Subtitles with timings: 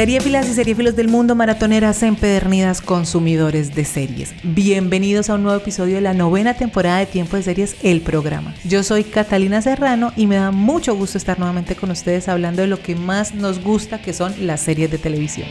[0.00, 4.32] Seriefilas y seriefilos del mundo, maratoneras empedernidas, consumidores de series.
[4.42, 8.54] Bienvenidos a un nuevo episodio de la novena temporada de Tiempo de Series, el programa.
[8.64, 12.68] Yo soy Catalina Serrano y me da mucho gusto estar nuevamente con ustedes hablando de
[12.68, 15.48] lo que más nos gusta, que son las series de televisión.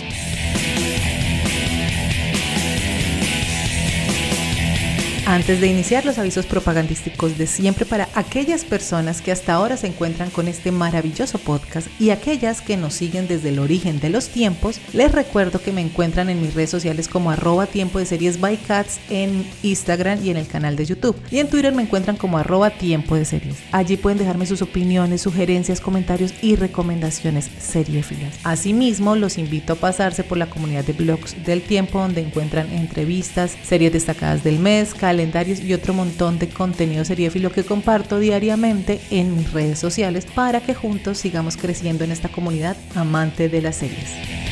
[5.30, 9.86] Antes de iniciar los avisos propagandísticos de siempre para aquellas personas que hasta ahora se
[9.86, 14.30] encuentran con este maravilloso podcast y aquellas que nos siguen desde el origen de los
[14.30, 18.40] tiempos, les recuerdo que me encuentran en mis redes sociales como arroba tiempo de series
[18.40, 21.16] by cats en Instagram y en el canal de YouTube.
[21.30, 23.58] Y en Twitter me encuentran como arroba tiempo de series.
[23.72, 28.34] Allí pueden dejarme sus opiniones, sugerencias, comentarios y recomendaciones seriéfilas.
[28.44, 33.56] Asimismo, los invito a pasarse por la comunidad de blogs del tiempo donde encuentran entrevistas,
[33.62, 39.36] series destacadas del mes, calendarios y otro montón de contenido seriéfilo que comparto diariamente en
[39.36, 44.49] mis redes sociales para que juntos sigamos creciendo en esta comunidad amante de las series.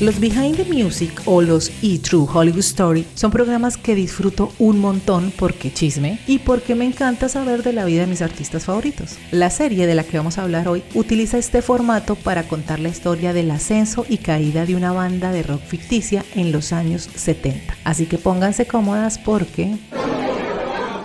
[0.00, 4.80] Los Behind the Music o los E True Hollywood Story son programas que disfruto un
[4.80, 9.16] montón porque chisme y porque me encanta saber de la vida de mis artistas favoritos.
[9.30, 12.88] La serie de la que vamos a hablar hoy utiliza este formato para contar la
[12.88, 17.76] historia del ascenso y caída de una banda de rock ficticia en los años 70.
[17.84, 19.76] Así que pónganse cómodas porque...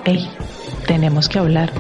[0.04, 0.28] ¡Hey!
[0.88, 1.72] Tenemos que hablar.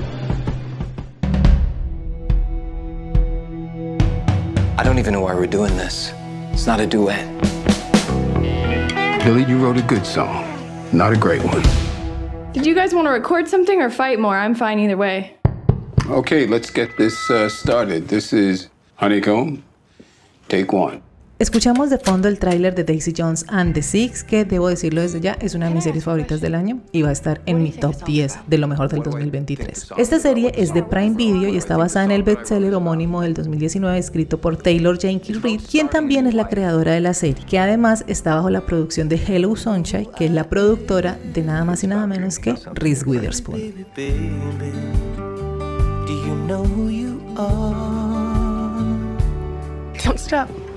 [4.77, 6.13] I don't even know why we're doing this.
[6.53, 7.25] It's not a duet.
[9.23, 10.45] Billy, you wrote a good song,
[10.91, 11.63] not a great one.
[12.53, 14.35] Did you guys want to record something or fight more?
[14.35, 15.35] I'm fine either way.
[16.07, 18.07] Okay, let's get this uh, started.
[18.07, 19.63] This is Honeycomb.
[20.47, 21.03] Take one.
[21.39, 25.21] Escuchamos de fondo el tráiler de Daisy Jones and the Six, que debo decirlo desde
[25.21, 27.71] ya, es una de mis series favoritas del año y va a estar en mi
[27.71, 29.93] top 10 de lo mejor del 2023.
[29.95, 33.97] Esta serie es de Prime Video y está basada en el bestseller homónimo del 2019
[33.97, 38.03] escrito por Taylor Jenkins Reid, quien también es la creadora de la serie, que además
[38.07, 41.87] está bajo la producción de Hello Sunshine, que es la productora de nada más y
[41.87, 43.61] nada menos que Reese Witherspoon.
[50.03, 50.68] Don't stop.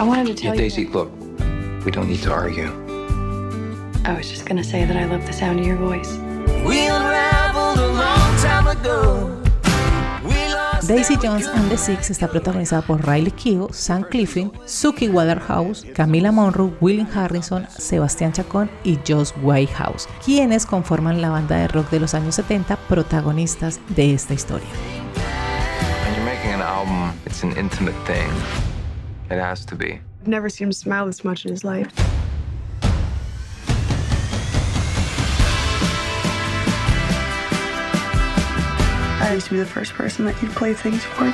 [0.00, 0.70] I wanted to tell Yeah, you.
[0.70, 1.10] Daisy, look,
[1.84, 2.70] we don't need to argue.
[4.06, 6.08] I was just gonna say that I love the sound of your voice.
[10.88, 16.32] Daisy Jones and the Six está protagonizada por Riley Keough, Sam Clifford, Suki Waterhouse, Camila
[16.32, 22.00] Monroe, William Harrison, Sebastián Chacón y Josh Whitehouse, quienes conforman la banda de rock de
[22.00, 24.66] los años 70 protagonistas de esta historia.
[29.30, 30.00] It has to be.
[30.20, 31.92] I've never seen him smile this much in his life.
[39.22, 41.30] I used to be the first person that you'd play things for.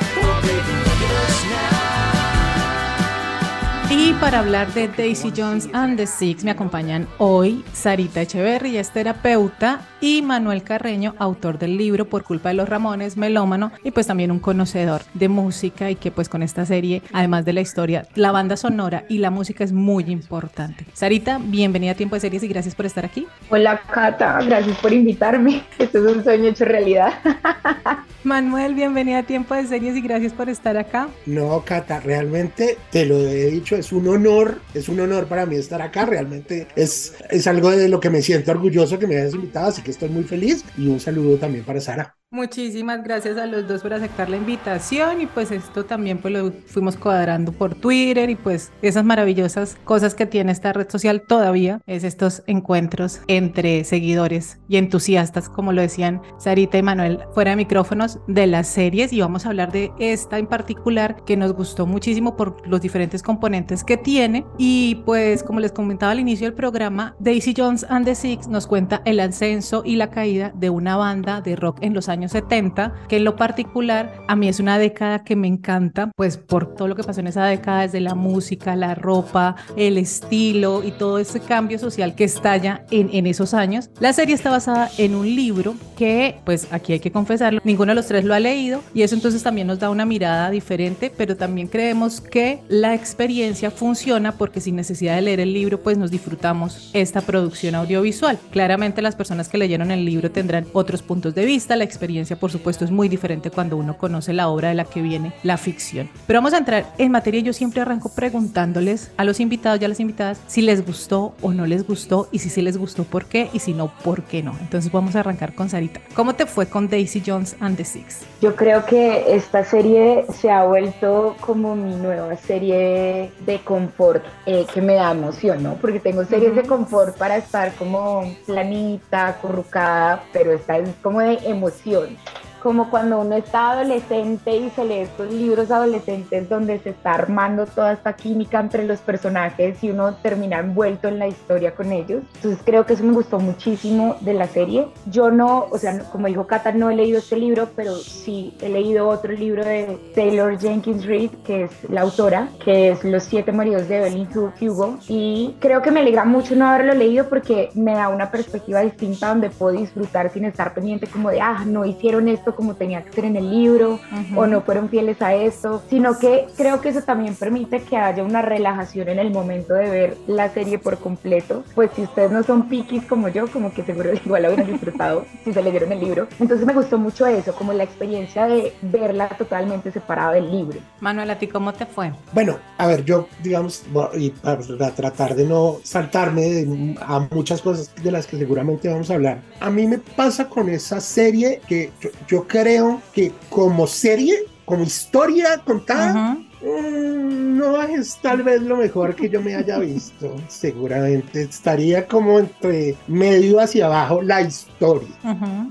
[3.89, 8.91] Y para hablar de Daisy Jones and the Six me acompañan hoy Sarita Echeverry, es
[8.91, 14.07] terapeuta, y Manuel Carreño, autor del libro Por culpa de los Ramones, melómano, y pues
[14.07, 18.07] también un conocedor de música y que pues con esta serie, además de la historia,
[18.15, 20.85] la banda sonora y la música es muy importante.
[20.93, 23.27] Sarita, bienvenida a Tiempo de Series y gracias por estar aquí.
[23.51, 25.63] Hola Cata, gracias por invitarme.
[25.79, 27.13] Esto es un sueño hecho realidad.
[28.25, 31.09] Manuel, bienvenida a Tiempo de Series y gracias por estar acá.
[31.27, 35.57] No, Cata, realmente te lo he dicho, es un honor, es un honor para mí
[35.57, 39.35] estar acá, realmente es, es algo de lo que me siento orgulloso que me hayas
[39.35, 42.17] invitado, así que estoy muy feliz y un saludo también para Sara.
[42.33, 46.51] Muchísimas gracias a los dos por aceptar la invitación y pues esto también pues lo
[46.67, 51.81] fuimos cuadrando por Twitter y pues esas maravillosas cosas que tiene esta red social todavía
[51.87, 57.59] es estos encuentros entre seguidores y entusiastas como lo decían Sarita y Manuel fuera de
[57.59, 59.13] micrófonos de las series.
[59.13, 63.23] Y vamos a hablar de esta en particular que nos gustó muchísimo por los diferentes
[63.23, 64.45] componentes que tiene.
[64.59, 68.67] Y pues como les comentaba al inicio del programa Daisy Jones and the Six nos
[68.67, 72.33] cuenta el ascenso y la caída de una banda de rock en los años años
[72.33, 76.75] 70, que en lo particular a mí es una década que me encanta, pues por
[76.75, 80.91] todo lo que pasó en esa década, desde la música, la ropa, el estilo y
[80.93, 83.91] todo ese cambio social que estalla en, en esos años.
[84.01, 87.97] La serie está basada en un libro que, pues aquí hay que confesarlo, ninguno de
[87.97, 91.37] los tres lo ha leído y eso entonces también nos da una mirada diferente, pero
[91.37, 96.11] también creemos que la experiencia funciona porque sin necesidad de leer el libro, pues nos
[96.11, 98.39] disfrutamos esta producción audiovisual.
[98.51, 102.06] Claramente las personas que leyeron el libro tendrán otros puntos de vista, la experiencia
[102.39, 105.57] por supuesto es muy diferente cuando uno conoce la obra de la que viene la
[105.57, 106.09] ficción.
[106.27, 109.89] Pero vamos a entrar en materia, yo siempre arranco preguntándoles a los invitados y a
[109.89, 113.27] las invitadas si les gustó o no les gustó y si sí les gustó por
[113.27, 114.57] qué y si no, por qué no.
[114.61, 116.01] Entonces vamos a arrancar con Sarita.
[116.15, 118.21] ¿Cómo te fue con Daisy Jones and the Six?
[118.41, 124.65] Yo creo que esta serie se ha vuelto como mi nueva serie de confort eh,
[124.73, 125.75] que me da emoción, ¿no?
[125.75, 131.39] Porque tengo series de confort para estar como planita, acurrucada, pero esta es como de
[131.45, 132.19] emoción yun.
[132.67, 137.65] Como cuando uno está adolescente y se lee estos libros adolescentes donde se está armando
[137.65, 142.25] toda esta química entre los personajes y uno termina envuelto en la historia con ellos.
[142.35, 144.89] Entonces creo que eso me gustó muchísimo de la serie.
[145.09, 148.69] Yo no, o sea, como dijo Cata, no he leído este libro, pero sí he
[148.69, 153.53] leído otro libro de Taylor Jenkins Reid, que es la autora, que es Los siete
[153.53, 154.99] maridos de Evelyn Hugo.
[155.07, 159.29] Y creo que me alegra mucho no haberlo leído porque me da una perspectiva distinta
[159.29, 163.13] donde puedo disfrutar sin estar pendiente como de, ah, no hicieron esto como tenía que
[163.13, 164.01] ser en el libro
[164.35, 168.25] o no fueron fieles a esto, sino que creo que eso también permite que haya
[168.25, 171.65] una relajación en el momento de ver la serie por completo.
[171.75, 175.25] Pues si ustedes no son piquis como yo, como que seguro igual lo hubieran disfrutado
[175.45, 176.27] si se leyeron el libro.
[176.41, 180.79] Entonces me gustó mucho eso, como la experiencia de verla totalmente separada del libro.
[181.01, 182.13] Manuel, ¿a ti cómo te fue?
[182.33, 188.11] Bueno, a ver, yo, digamos, y para tratar de no saltarme a muchas cosas de
[188.11, 192.11] las que seguramente vamos a hablar, a mí me pasa con esa serie que yo,
[192.29, 199.29] yo creo que como serie, como historia contada, no es tal vez lo mejor que
[199.29, 200.37] yo me haya visto.
[200.49, 205.09] Seguramente estaría como entre medio hacia abajo la historia.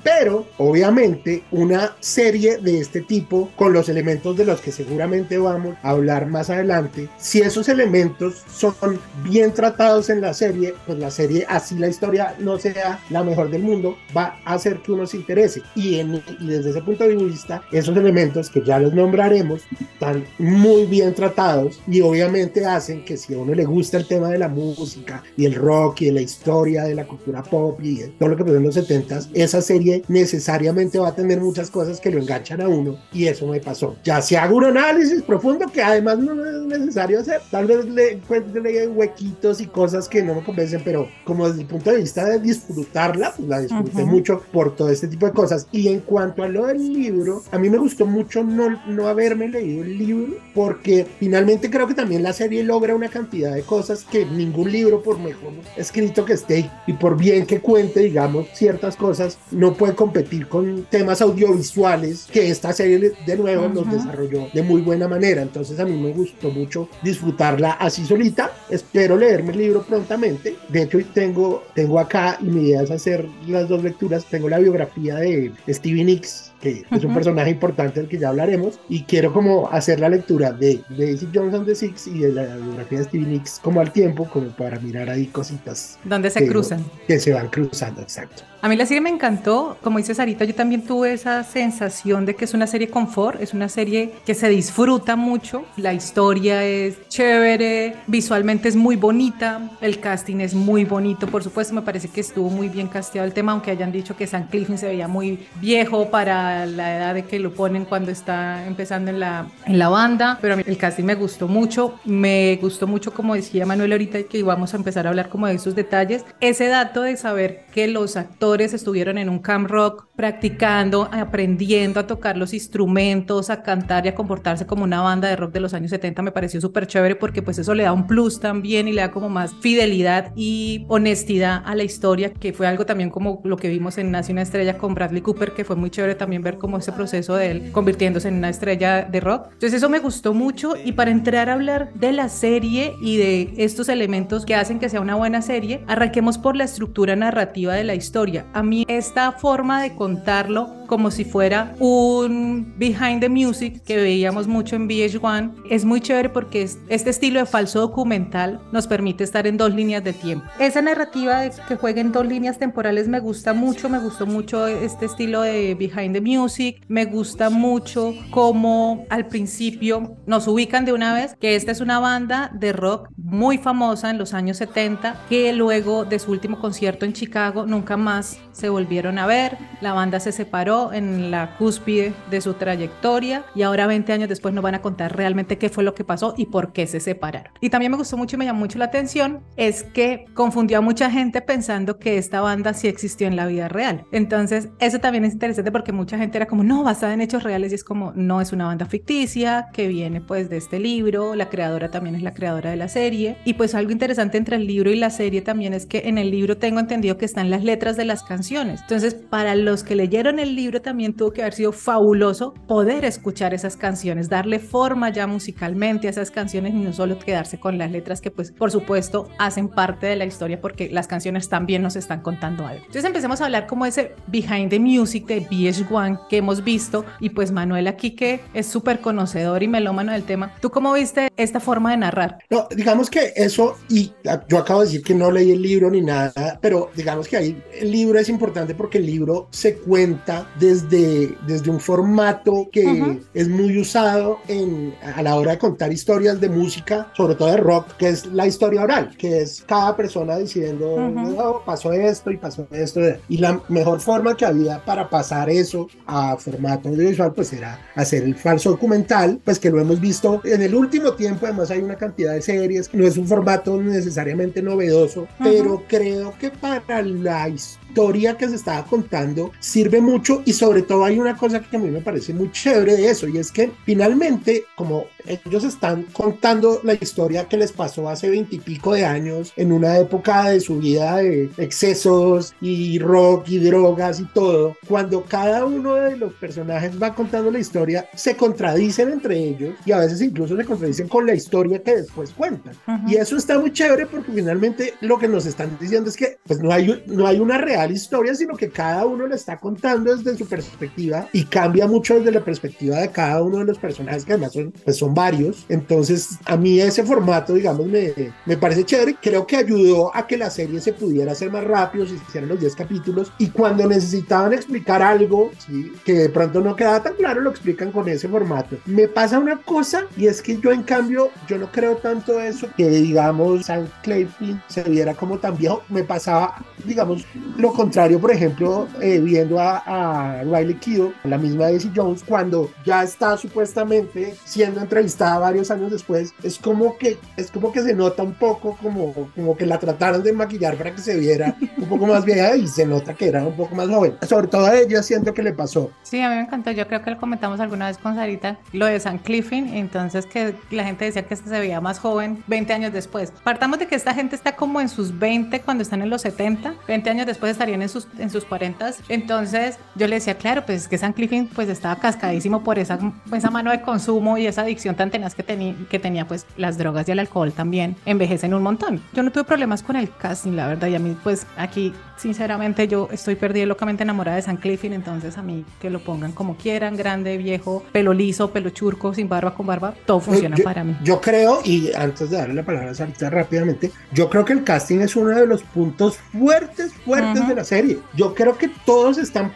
[0.04, 5.76] Pero obviamente una serie de este tipo, con los elementos de los que seguramente vamos
[5.82, 8.76] a hablar más adelante, si esos elementos son
[9.24, 13.50] bien tratados en la serie, pues la serie, así la historia no sea la mejor
[13.50, 15.62] del mundo, va a hacer que uno se interese.
[15.76, 19.62] Y, en, y desde ese punto de vista, esos elementos que ya los nombraremos
[19.94, 24.28] están muy bien tratados y obviamente hacen que si a uno le gusta el tema
[24.28, 28.02] de la música y el rock y de la historia de la cultura pop y
[28.20, 32.02] todo lo que pasó en los 70 esa serie necesariamente va a tener muchas cosas
[32.02, 33.96] que lo enganchan a uno y eso me pasó.
[34.04, 38.14] Ya si hago un análisis profundo que además no es necesario hacer, tal vez le
[38.14, 42.26] encuentre huequitos y cosas que no me convencen, pero como desde el punto de vista
[42.26, 45.68] de disfrutarla, pues la disfruté mucho por todo este tipo de cosas.
[45.72, 49.48] Y en cuanto a lo del libro, a mí me gustó mucho no, no haberme
[49.50, 53.62] leído el libro por porque finalmente creo que también la serie logra una cantidad de
[53.62, 58.48] cosas que ningún libro, por mejor escrito que esté y por bien que cuente, digamos,
[58.54, 64.48] ciertas cosas, no puede competir con temas audiovisuales que esta serie de nuevo nos desarrolló
[64.52, 65.44] de muy buena manera.
[65.44, 68.52] Entonces a mí me gustó mucho disfrutarla así solita.
[68.68, 70.56] Espero leerme el libro prontamente.
[70.70, 74.26] De hecho, tengo, tengo acá y mi idea es hacer las dos lecturas.
[74.26, 78.80] Tengo la biografía de Stevie Nicks que es un personaje importante del que ya hablaremos,
[78.90, 82.56] y quiero como hacer la lectura de Daisy Jones and the Six y de la
[82.56, 86.00] biografía de Stevie Nicks como al tiempo, como para mirar ahí cositas.
[86.04, 86.84] Donde se cruzan.
[87.08, 88.44] Que se van cruzando, exacto.
[88.66, 92.36] A mí la serie me encantó, como dice Sarita, yo también tuve esa sensación de
[92.36, 97.08] que es una serie confort, es una serie que se disfruta mucho, la historia es
[97.08, 102.22] chévere, visualmente es muy bonita, el casting es muy bonito, por supuesto me parece que
[102.22, 105.46] estuvo muy bien casteado el tema, aunque hayan dicho que San Clifton se veía muy
[105.62, 109.90] viejo para la edad de que lo ponen cuando está empezando en la, en la
[109.90, 113.92] banda, pero a mí el casting me gustó mucho, me gustó mucho como decía Manuel
[113.92, 117.66] ahorita que íbamos a empezar a hablar como de esos detalles, ese dato de saber
[117.72, 123.62] que los actores estuvieron en un camp rock practicando, aprendiendo a tocar los instrumentos, a
[123.64, 126.62] cantar y a comportarse como una banda de rock de los años 70 me pareció
[126.62, 129.54] súper chévere porque pues eso le da un plus también y le da como más
[129.62, 134.12] fidelidad y honestidad a la historia, que fue algo también como lo que vimos en
[134.12, 137.36] Nace una estrella con Bradley Cooper, que fue muy chévere también ver como ese proceso
[137.36, 139.48] de él convirtiéndose en una estrella de rock.
[139.54, 143.54] Entonces eso me gustó mucho y para entrar a hablar de la serie y de
[143.58, 147.84] estos elementos que hacen que sea una buena serie, arranquemos por la estructura narrativa de
[147.84, 148.46] la historia.
[148.54, 154.48] A mí esta forma de contarlo como si fuera un behind the music que veíamos
[154.48, 155.54] mucho en VH1.
[155.70, 160.04] Es muy chévere porque este estilo de falso documental nos permite estar en dos líneas
[160.04, 160.46] de tiempo.
[160.60, 165.06] Esa narrativa de que jueguen dos líneas temporales me gusta mucho, me gustó mucho este
[165.06, 171.14] estilo de behind the music, me gusta mucho cómo al principio nos ubican de una
[171.14, 175.54] vez que esta es una banda de rock muy famosa en los años 70 que
[175.54, 180.20] luego de su último concierto en Chicago nunca más se volvieron a ver, la banda
[180.20, 184.76] se separó en la cúspide de su trayectoria y ahora 20 años después nos van
[184.76, 187.52] a contar realmente qué fue lo que pasó y por qué se separaron.
[187.62, 190.82] Y también me gustó mucho y me llamó mucho la atención es que confundió a
[190.82, 194.06] mucha gente pensando que esta banda sí existió en la vida real.
[194.12, 197.72] Entonces, eso también es interesante porque mucha gente era como, no, basada en hechos reales
[197.72, 201.50] y es como, no, es una banda ficticia que viene pues de este libro, la
[201.50, 204.92] creadora también es la creadora de la serie y pues algo interesante entre el libro
[204.92, 207.98] y la serie también es que en el libro tengo entendido que están las letras
[207.98, 208.82] de las canciones.
[208.82, 213.54] Entonces, para los que leyeron el libro también tuvo que haber sido fabuloso poder escuchar
[213.54, 217.92] esas canciones, darle forma ya musicalmente a esas canciones y no solo quedarse con las
[217.92, 221.96] letras que pues por supuesto hacen parte de la historia porque las canciones también nos
[221.96, 222.82] están contando algo.
[222.82, 227.30] Entonces empecemos a hablar como ese behind the music de VH1 que hemos visto y
[227.30, 230.54] pues Manuel aquí que es súper conocedor y melómano del tema.
[230.62, 232.40] ¿Tú cómo viste esta forma de narrar?
[232.50, 234.12] No, digamos que eso, y
[234.48, 237.64] yo acabo de decir que no leí el libro ni nada, pero digamos que ahí
[237.80, 243.50] el libro es importante porque el libro se cuenta desde, desde un formato que es
[243.50, 247.98] muy usado en, a la hora de contar historias de música, sobre todo de rock,
[247.98, 252.68] que es la historia oral, que es cada persona diciendo, no, pasó esto y pasó
[252.72, 253.02] esto.
[253.30, 258.24] Y la mejor forma que había para pasar eso a formato audiovisual, pues era hacer
[258.24, 261.96] el falso documental, pues que lo hemos visto en el último tiempo, además hay una
[261.96, 268.38] cantidad de series, no es un formato necesariamente novedoso, pero creo que para la historia
[268.38, 271.90] que se estaba contando sirve mucho y sobre todo hay una cosa que a mí
[271.90, 276.94] me parece muy chévere de eso y es que finalmente como ellos están contando la
[276.94, 281.50] historia que les pasó hace veintipico de años en una época de su vida de
[281.58, 287.50] excesos y rock y drogas y todo, cuando cada uno de los personajes va contando
[287.50, 291.82] la historia se contradicen entre ellos y a veces incluso se contradicen con la historia
[291.82, 292.76] que después cuentan.
[293.08, 296.60] Y eso está muy chévere porque finalmente lo que nos están diciendo es que pues
[296.60, 300.35] no hay, no hay una real historia, sino que cada uno le está contando desde
[300.38, 304.34] su perspectiva y cambia mucho desde la perspectiva de cada uno de los personajes que
[304.34, 305.66] además son, pues son varios.
[305.70, 308.14] Entonces, a mí ese formato, digamos, me,
[308.46, 309.16] me parece chévere.
[309.22, 312.50] Creo que ayudó a que la serie se pudiera hacer más rápido, si se hicieran
[312.50, 313.32] los 10 capítulos.
[313.38, 315.92] Y cuando necesitaban explicar algo, ¿sí?
[316.04, 318.78] que de pronto no quedaba tan claro, lo explican con ese formato.
[318.86, 322.68] Me pasa una cosa y es que yo, en cambio, yo no creo tanto eso
[322.78, 325.84] que, digamos, Sam Clayfield se viera como tan viejo.
[325.90, 327.26] Me pasaba, digamos,
[327.58, 332.70] lo contrario, por ejemplo, eh, viendo a, a Riley Keough, la misma Daisy Jones, cuando
[332.86, 337.94] ya está supuestamente siendo entrevistada varios años después, es como que es como que se
[337.94, 341.86] nota un poco como, como que la trataron de maquillar para que se viera un
[341.86, 344.16] poco más vieja y se nota que era un poco más joven.
[344.28, 345.92] Sobre todo a ella siento que le pasó.
[346.04, 346.72] Sí, a mí me encantó.
[346.72, 350.56] Yo creo que lo comentamos alguna vez con Sarita, lo de San Cliffin, entonces que
[350.72, 353.32] la gente decía que se veía más joven 20 años después.
[353.44, 356.76] Partamos de que esta gente está como en sus 20 cuando están en los 70,
[356.88, 358.76] 20 años después está en sus, en sus 40.
[359.10, 363.00] Entonces yo le decía, claro, pues que San Cliffin pues estaba cascadísimo por esa,
[363.32, 366.78] esa mano de consumo y esa adicción tan tenaz que, tenía que tenía pues las
[366.78, 369.02] drogas y el alcohol también envejecen un montón.
[369.14, 372.88] Yo no tuve problemas con el casting, la verdad, y a mí pues aquí sinceramente
[372.88, 376.56] yo estoy perdida locamente enamorada de San Cliffin, entonces a mí que lo pongan como
[376.56, 380.96] quieran, grande, viejo, pelo liso, pelo churco, sin barba, con barba, todo funciona para mí.
[381.04, 384.64] Yo creo, y antes de darle la palabra a Sarita rápidamente, yo creo que el
[384.64, 388.00] casting es uno de los puntos fuertes, fuertes de la serie.
[388.16, 389.52] Yo creo que todos están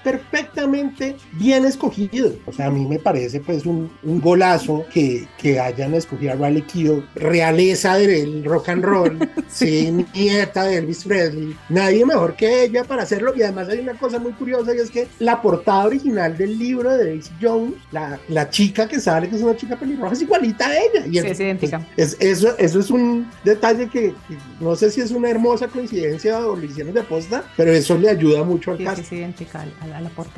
[0.49, 2.33] perfectamente bien escogidos.
[2.45, 6.35] O sea, a mí me parece pues un, un golazo que, que hayan escogido a
[6.35, 11.55] Riley Keough, realeza del rock and roll, sí, nieta de Elvis Presley.
[11.69, 13.33] Nadie mejor que ella para hacerlo.
[13.35, 16.95] Y además hay una cosa muy curiosa y es que la portada original del libro
[16.95, 20.67] de Daisy Jones, la, la chica que sale, que es una chica pelirroja, es igualita
[20.67, 21.05] a ella.
[21.07, 21.85] Y sí, es, idéntica.
[21.97, 26.39] Es, eso, eso es un detalle que, que, no sé si es una hermosa coincidencia
[26.39, 28.97] o lo hicieron de posta, pero eso le ayuda mucho al sí, cast.
[28.97, 30.28] Sí, es idéntica a a la portada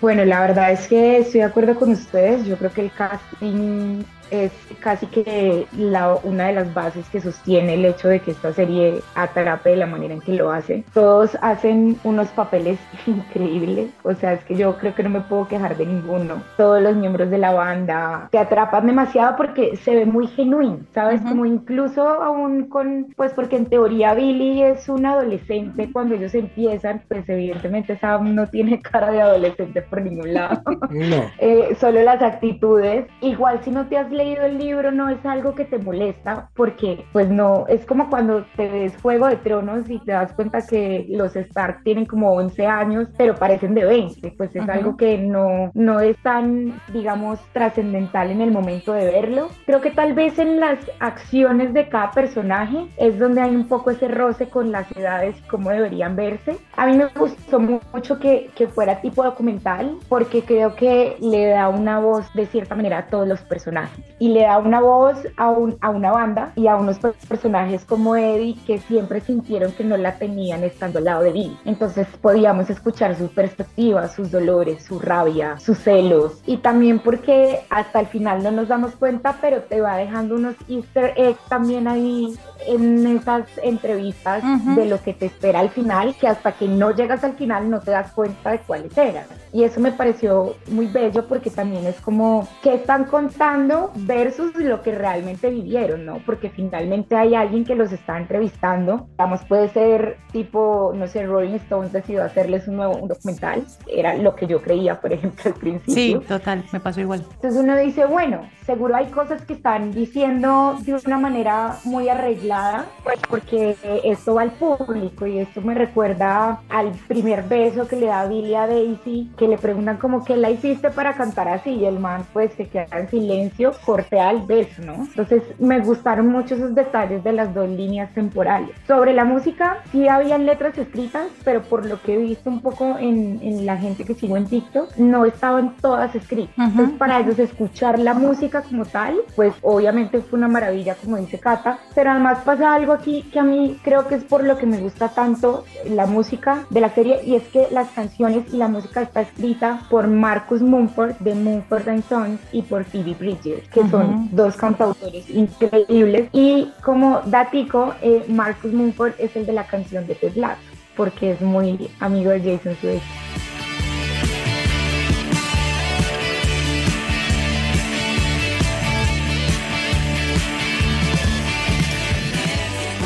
[0.00, 2.46] Bueno, la verdad es que estoy de acuerdo con ustedes.
[2.46, 7.74] Yo creo que el casting es casi que la, una de las bases que sostiene
[7.74, 10.84] el hecho de que esta serie atrape de la manera en que lo hace.
[10.94, 15.48] Todos hacen unos papeles increíbles, o sea, es que yo creo que no me puedo
[15.48, 16.42] quejar de ninguno.
[16.56, 21.20] Todos los miembros de la banda te atrapan demasiado porque se ve muy genuino, ¿sabes?
[21.20, 21.28] Uh -huh.
[21.30, 27.02] Como incluso aún con, pues porque en teoría Billy es un adolescente cuando ellos empiezan,
[27.08, 30.62] pues evidentemente Sam no tiene cara de adolescente por ningún lado.
[30.90, 31.30] No.
[31.42, 33.06] Eh, solo las actitudes.
[33.20, 37.04] Igual si no te has leído el libro no es algo que te molesta porque
[37.12, 41.06] pues no, es como cuando te ves Juego de Tronos y te das cuenta que
[41.08, 45.70] los Stark tienen como 11 años pero parecen de 20, pues es algo que no,
[45.74, 49.48] no es tan, digamos, trascendental en el momento de verlo.
[49.66, 53.90] Creo que tal vez en las acciones de cada personaje es donde hay un poco
[53.90, 56.56] ese roce con las edades y cómo deberían verse.
[56.76, 61.68] A mí me gustó mucho que, que fuera tipo documental porque creo que le da
[61.68, 65.50] una voz de cierta manera a todos los personajes y le da una voz a,
[65.50, 69.96] un, a una banda y a unos personajes como Eddie que siempre sintieron que no
[69.96, 71.58] la tenían estando al lado de Billy.
[71.64, 78.00] Entonces podíamos escuchar sus perspectivas, sus dolores, su rabia, sus celos y también porque hasta
[78.00, 82.36] el final no nos damos cuenta, pero te va dejando unos easter eggs también ahí
[82.66, 84.42] en esas entrevistas
[84.76, 87.80] de lo que te espera al final, que hasta que no llegas al final no
[87.80, 89.24] te das cuenta de cuáles eran.
[89.52, 94.82] Y eso me pareció muy bello porque también es como qué están contando versus lo
[94.82, 96.18] que realmente vivieron, ¿no?
[96.24, 99.08] Porque finalmente hay alguien que los está entrevistando.
[99.16, 103.64] Vamos, puede ser tipo, no sé, Rolling Stones decidió hacerles un nuevo documental.
[103.86, 105.94] Era lo que yo creía, por ejemplo, al principio.
[105.94, 107.24] Sí, total, me pasó igual.
[107.34, 112.86] Entonces uno dice, bueno, seguro hay cosas que están diciendo de una manera muy arreglada,
[113.02, 118.06] pues porque esto va al público y esto me recuerda al primer beso que le
[118.06, 121.84] da Billy a Daisy, que le preguntan como que la hiciste para cantar así y
[121.86, 124.94] el man pues se queda en silencio, cortea el beso, ¿no?
[124.94, 128.70] Entonces me gustaron mucho esos detalles de las dos líneas temporales.
[128.86, 132.96] Sobre la música, sí habían letras escritas, pero por lo que he visto un poco
[132.98, 136.54] en, en la gente que sigo en TikTok, no estaban todas escritas.
[136.56, 141.40] Entonces para ellos escuchar la música como tal, pues obviamente fue una maravilla, como dice
[141.40, 144.66] Cata, pero además pasa algo aquí que a mí creo que es por lo que
[144.66, 148.68] me gusta tanto la música de la serie y es que las canciones y la
[148.68, 153.88] música está escrita por Marcus Mumford de Mumford and Sons y por Phoebe Bridges, que
[153.88, 160.06] son dos cantautores increíbles y como datico, eh, Marcus Mumford es el de la canción
[160.06, 160.60] de Ted Lasso,
[160.96, 163.39] porque es muy amigo de Jason Sudeikis.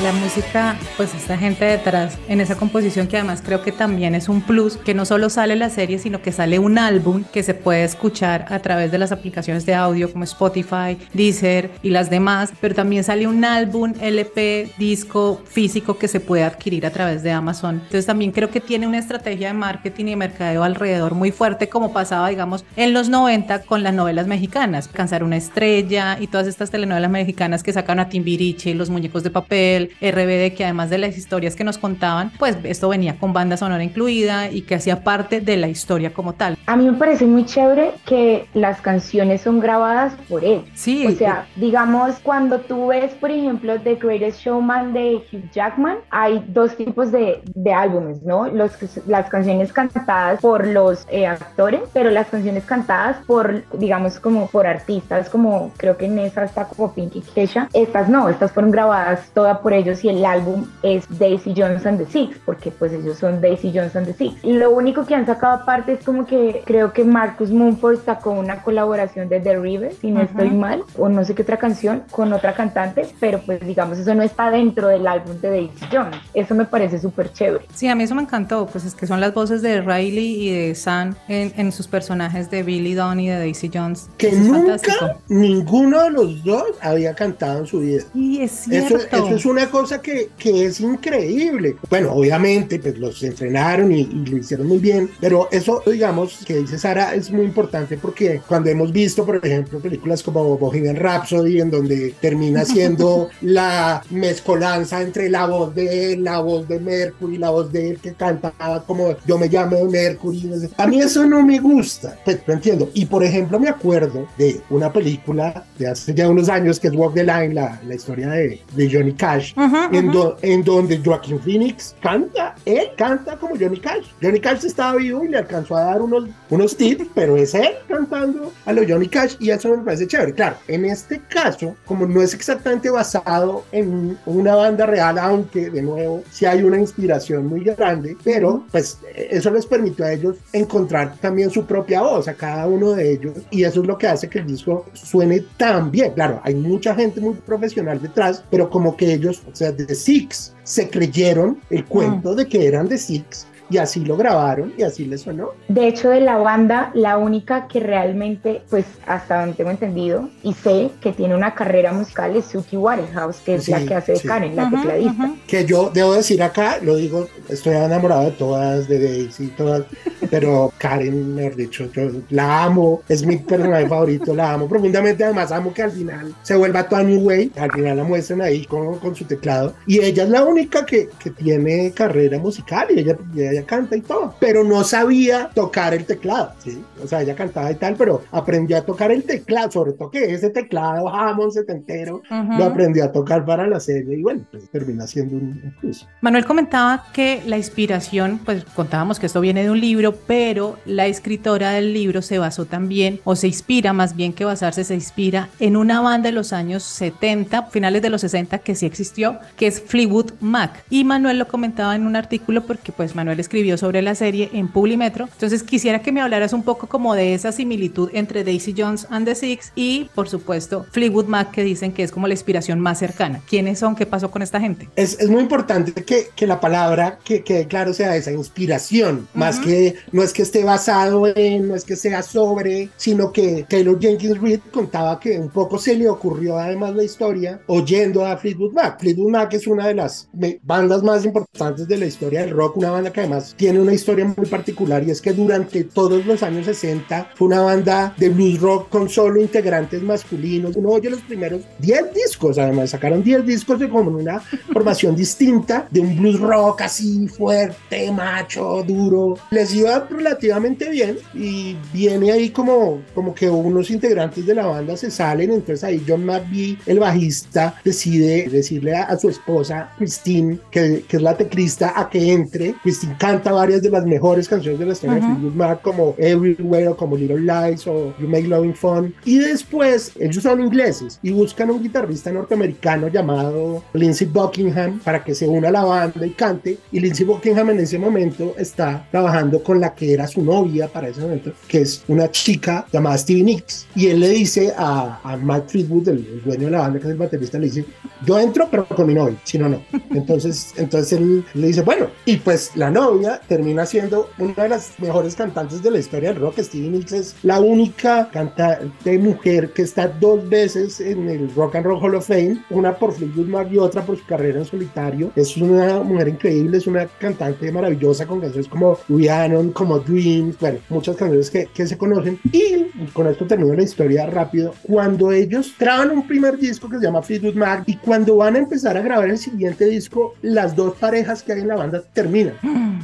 [0.04, 4.28] La música, pues esta gente detrás en esa composición que además creo que también es
[4.28, 7.54] un plus, que no solo sale la serie, sino que sale un álbum que se
[7.54, 12.52] puede escuchar a través de las aplicaciones de audio como Spotify, Deezer y las demás,
[12.60, 17.32] pero también sale un álbum LP, disco físico que se puede adquirir a través de
[17.32, 17.76] Amazon.
[17.76, 21.70] Entonces también creo que tiene una estrategia de marketing y de mercadeo alrededor muy fuerte
[21.70, 26.46] como pasaba, digamos, en los 90 con las novelas mexicanas, Cansar una estrella y todas
[26.46, 30.98] estas telenovelas mexicanas que sacan a Timbiriche, Los muñecos de papel, RBD, que además de
[30.98, 35.02] las historias que nos contaban, pues esto venía con banda sonora incluida y que hacía
[35.02, 36.56] parte de la historia como tal.
[36.66, 40.62] A mí me parece muy chévere que las canciones son grabadas por él.
[40.74, 41.06] Sí.
[41.06, 46.44] O sea, digamos, cuando tú ves, por ejemplo, The Greatest Showman de Hugh Jackman, hay
[46.48, 48.48] dos tipos de, de álbumes, ¿no?
[48.48, 48.72] Los,
[49.06, 54.66] las canciones cantadas por los eh, actores, pero las canciones cantadas por, digamos, como por
[54.66, 57.68] artistas, como creo que en esa está como Pinky Kesha.
[57.72, 61.98] Estas no, estas fueron grabadas todas por ellos y el álbum es Daisy Jones and
[61.98, 64.42] the Six, porque pues ellos son Daisy Jones and the Six.
[64.44, 68.62] Lo único que han sacado aparte es como que creo que Marcus Mumford sacó una
[68.62, 72.32] colaboración de The River, si no estoy mal, o no sé qué otra canción, con
[72.32, 76.16] otra cantante, pero pues digamos eso no está dentro del álbum de Daisy Jones.
[76.32, 77.64] Eso me parece súper chévere.
[77.74, 80.50] Sí, a mí eso me encantó, pues es que son las voces de Riley y
[80.68, 84.08] de Sam en, en sus personajes de Billy Don y de Daisy Jones.
[84.18, 85.20] Que Eso nunca fantástico.
[85.28, 88.02] ninguno de los dos había cantado en su vida.
[88.12, 89.16] Sí, es Eso, cierto.
[89.26, 91.74] eso es una cosa que, que es increíble.
[91.90, 96.58] Bueno, obviamente, pues los entrenaron y, y lo hicieron muy bien, pero eso, digamos, que
[96.58, 101.60] dice Sara, es muy importante porque cuando hemos visto, por ejemplo, películas como Bohemian Rhapsody,
[101.60, 107.36] en donde termina siendo la mezcolanza entre la voz de él, la voz de Mercury,
[107.38, 110.52] la voz de él que cantaba como yo me llamo Mercury.
[110.76, 112.88] A mí eso no me gusta, pues lo entiendo.
[112.94, 116.94] Y por ejemplo, me acuerdo de una película de hace ya unos años que es
[116.94, 119.52] Walk the Line, la, la historia de, de Johnny Cash,
[119.92, 124.06] en, do- en donde Joaquin Phoenix canta, él canta como Johnny Cash.
[124.22, 127.70] Johnny Cash estaba vivo y le alcanzó a dar unos, unos tips, pero es él
[127.88, 130.32] cantando a lo Johnny Cash y eso me parece chévere.
[130.32, 135.82] Claro, en este caso, como no es exactamente basado en una banda real, aunque de
[135.82, 141.16] nuevo sí hay una inspiración muy grande, pero pues eso les permitió a ellos encontrar
[141.20, 144.28] también su propia voz a cada uno de ellos y eso es lo que hace
[144.28, 146.12] que el disco suene tan bien.
[146.12, 150.54] Claro, hay mucha gente muy profesional detrás, pero como que ellos, o sea, de Six,
[150.62, 155.04] se creyeron el cuento de que eran de Six y así lo grabaron y así
[155.04, 155.50] le sonó.
[155.66, 160.54] De hecho, de la banda, la única que realmente, pues hasta donde tengo entendido y
[160.54, 164.12] sé que tiene una carrera musical es Suki Waterhouse, que es la Sí, que hace
[164.12, 164.28] de sí.
[164.28, 165.34] Karen, la tecladista.
[165.48, 169.82] Que yo debo decir acá, lo digo, estoy enamorado de todas, de Daisy, todas,
[170.30, 175.50] pero Karen, mejor dicho, yo la amo, es mi personaje favorito, la amo profundamente, además
[175.50, 179.00] amo que al final se vuelva toda New Way, al final la muestran ahí con,
[179.00, 183.16] con su teclado, y ella es la única que, que tiene carrera musical, y ella,
[183.34, 186.82] y ella canta y todo, pero no sabía tocar el teclado, ¿sí?
[187.02, 190.32] O sea, ella cantaba y tal, pero aprendió a tocar el teclado, sobre todo que
[190.32, 192.58] ese teclado Hammond setentero, Ujú.
[192.58, 196.06] lo aprendió a tocar para la serie, y bueno, pues termina siendo un, un plus.
[196.20, 201.06] Manuel comentaba que la inspiración, pues contábamos que esto viene de un libro, pero la
[201.06, 205.48] escritora del libro se basó también, o se inspira más bien que basarse, se inspira
[205.58, 209.66] en una banda de los años 70, finales de los 60, que sí existió, que
[209.66, 210.84] es Fleetwood Mac.
[210.90, 214.68] Y Manuel lo comentaba en un artículo porque pues Manuel escribió sobre la serie en
[214.68, 215.28] Publimetro.
[215.30, 219.26] Entonces quisiera que me hablaras un poco como de esa similitud entre Daisy Jones and
[219.26, 222.98] the Six y por supuesto Fleetwood Mac, que dicen que es como la inspiración más
[222.98, 223.42] cercana.
[223.48, 223.94] ¿Quiénes son?
[223.94, 224.88] ¿Qué pasó con esta gente?
[224.96, 229.58] Es, es muy importante que, que la palabra que quede claro sea esa inspiración, más
[229.58, 233.98] que no es que esté basado en, no es que sea sobre, sino que Taylor
[234.00, 238.72] Jenkins Reid contaba que un poco se le ocurrió además la historia oyendo a Fleetwood
[238.72, 239.00] Mac.
[239.00, 240.28] Fleetwood Mac es una de las
[240.62, 244.24] bandas más importantes de la historia del rock, una banda que además tiene una historia
[244.24, 248.60] muy particular y es que durante todos los años 60 fue una banda de blues
[248.60, 250.76] rock con solo integrantes masculinos.
[250.76, 254.40] Uno oye los primeros 10 discos, además sacaron 10 discos de como una
[254.72, 259.36] formación distinta de un blues rock así fuerte, macho, duro.
[259.50, 264.96] Les iba relativamente bien y viene ahí como, como que unos integrantes de la banda
[264.96, 270.58] se salen, entonces ahí John McVie, el bajista, decide decirle a, a su esposa Christine,
[270.70, 272.74] que, que es la teclista, a que entre.
[272.82, 276.88] Christine canta varias de las mejores canciones de la historia de Fleetwood Mac, como Everywhere
[276.88, 279.14] o como Little Lies o You Make Loving Fun.
[279.24, 285.34] Y después, ellos son ingleses y buscan un guitarrista norteamericano llamado Lindsey Buckingham para que
[285.34, 286.76] se una a la banda y cante.
[286.92, 291.08] Y Lindsey Buckingham en ese momento está trabajando con la que era su novia para
[291.08, 293.86] ese momento, que es una chica llamada Stevie Nicks.
[293.96, 297.06] Y él le dice a, a Mike Fleetwood, el, el dueño de la banda, que
[297.06, 297.86] es el baterista, le dice,
[298.26, 299.80] yo entro pero con mi novia, si no, no.
[300.10, 303.13] Entonces, entonces él le dice, bueno, y pues la novia
[303.48, 306.58] termina siendo una de las mejores cantantes de la historia del rock.
[306.60, 311.86] Stevie Nicks es la única cantante mujer que está dos veces en el Rock and
[311.86, 315.30] Roll Hall of Fame, una por Fleetwood Mac y otra por su carrera en solitario.
[315.36, 320.78] Es una mujer increíble, es una cantante maravillosa con canciones como Rhiannon, como Dreams, bueno,
[320.88, 322.38] muchas canciones que, que se conocen.
[322.52, 324.74] Y con esto termino la historia rápido.
[324.82, 328.58] Cuando ellos graban un primer disco que se llama Fleetwood Mac y cuando van a
[328.58, 332.54] empezar a grabar el siguiente disco, las dos parejas que hay en la banda terminan.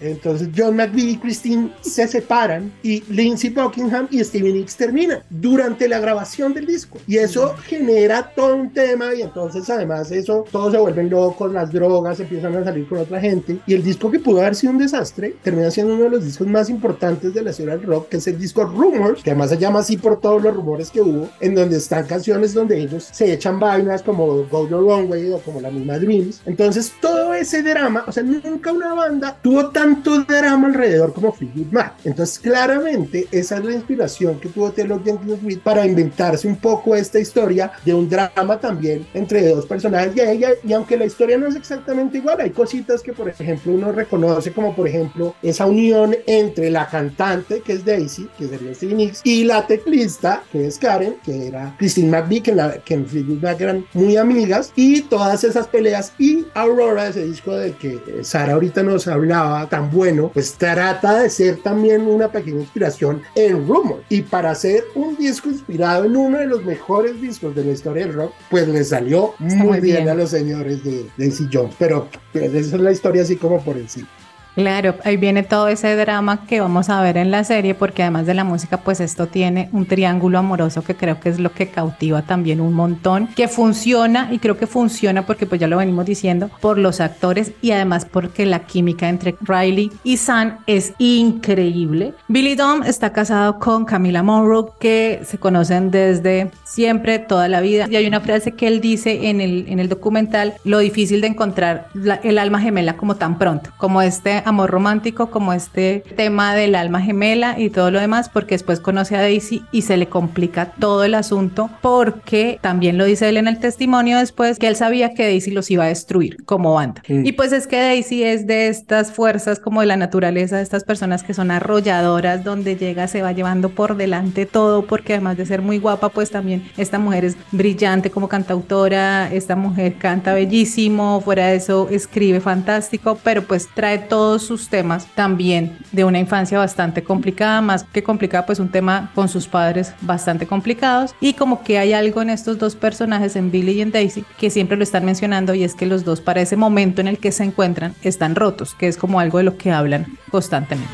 [0.00, 5.88] Entonces John McVie y Christine se separan y Lindsey Buckingham y Stevie Nicks terminan durante
[5.88, 6.98] la grabación del disco.
[7.06, 11.72] Y eso genera todo un tema y entonces además eso, todos se vuelven locos, las
[11.72, 13.58] drogas empiezan a salir con otra gente.
[13.66, 16.46] Y el disco que pudo haber sido un desastre termina siendo uno de los discos
[16.46, 19.58] más importantes de la historia del rock, que es el disco Rumors, que además se
[19.58, 23.32] llama así por todos los rumores que hubo, en donde están canciones donde ellos se
[23.32, 26.42] echan vainas como Go Your Wrong Way o como la misma Dreams.
[26.46, 31.70] Entonces todo ese drama, o sea, nunca una banda tuvo tanto drama alrededor como Fleetwood
[31.70, 31.92] Mac.
[32.04, 36.96] Entonces claramente esa es la inspiración que tuvo Taylor Jenkins Reid para inventarse un poco
[36.96, 41.36] esta historia de un drama también entre dos personajes y, ella, y aunque la historia
[41.36, 45.66] no es exactamente igual, hay cositas que por ejemplo uno reconoce como por ejemplo esa
[45.66, 50.66] unión entre la cantante que es Daisy, que sería Stevie Nicks, y la teclista que
[50.66, 54.16] es Karen, que era Christine McVie, que en, la, que en Fleetwood Mac eran muy
[54.16, 59.68] amigas, y todas esas peleas y Aurora, ese disco del que Sara ahorita nos hablaba
[59.74, 64.04] tan bueno, pues trata de ser también una pequeña inspiración en Rumor.
[64.08, 68.06] Y para hacer un disco inspirado en uno de los mejores discos de la historia
[68.06, 70.08] del rock, pues le salió muy, muy bien, bien.
[70.10, 71.74] a los señores de Daisy Jones.
[71.76, 74.06] Pero pues, esa es la historia así como por encima.
[74.54, 78.26] Claro, ahí viene todo ese drama que vamos a ver en la serie, porque además
[78.26, 81.68] de la música, pues esto tiene un triángulo amoroso que creo que es lo que
[81.68, 86.06] cautiva también un montón, que funciona y creo que funciona porque pues ya lo venimos
[86.06, 92.14] diciendo, por los actores y además porque la química entre Riley y Sam es increíble.
[92.28, 97.86] Billy Dom está casado con Camila Monroe, que se conocen desde siempre, toda la vida.
[97.90, 101.28] Y hay una frase que él dice en el, en el documental, lo difícil de
[101.28, 101.88] encontrar
[102.22, 107.00] el alma gemela como tan pronto, como este amor romántico como este tema del alma
[107.00, 111.04] gemela y todo lo demás, porque después conoce a Daisy y se le complica todo
[111.04, 115.24] el asunto, porque también lo dice él en el testimonio después, que él sabía que
[115.24, 117.02] Daisy los iba a destruir como banda.
[117.08, 120.84] Y pues es que Daisy es de estas fuerzas como de la naturaleza, de estas
[120.84, 125.46] personas que son arrolladoras, donde llega, se va llevando por delante todo, porque además de
[125.46, 131.20] ser muy guapa, pues también esta mujer es brillante como cantautora, esta mujer canta bellísimo,
[131.20, 133.98] fuera de eso escribe fantástico, pero pues trae
[134.42, 139.28] sus temas también de una infancia bastante complicada, más que complicada, pues un tema con
[139.28, 143.72] sus padres bastante complicados y como que hay algo en estos dos personajes, en Billy
[143.72, 146.56] y en Daisy, que siempre lo están mencionando y es que los dos para ese
[146.56, 149.70] momento en el que se encuentran están rotos, que es como algo de lo que
[149.70, 150.92] hablan constantemente.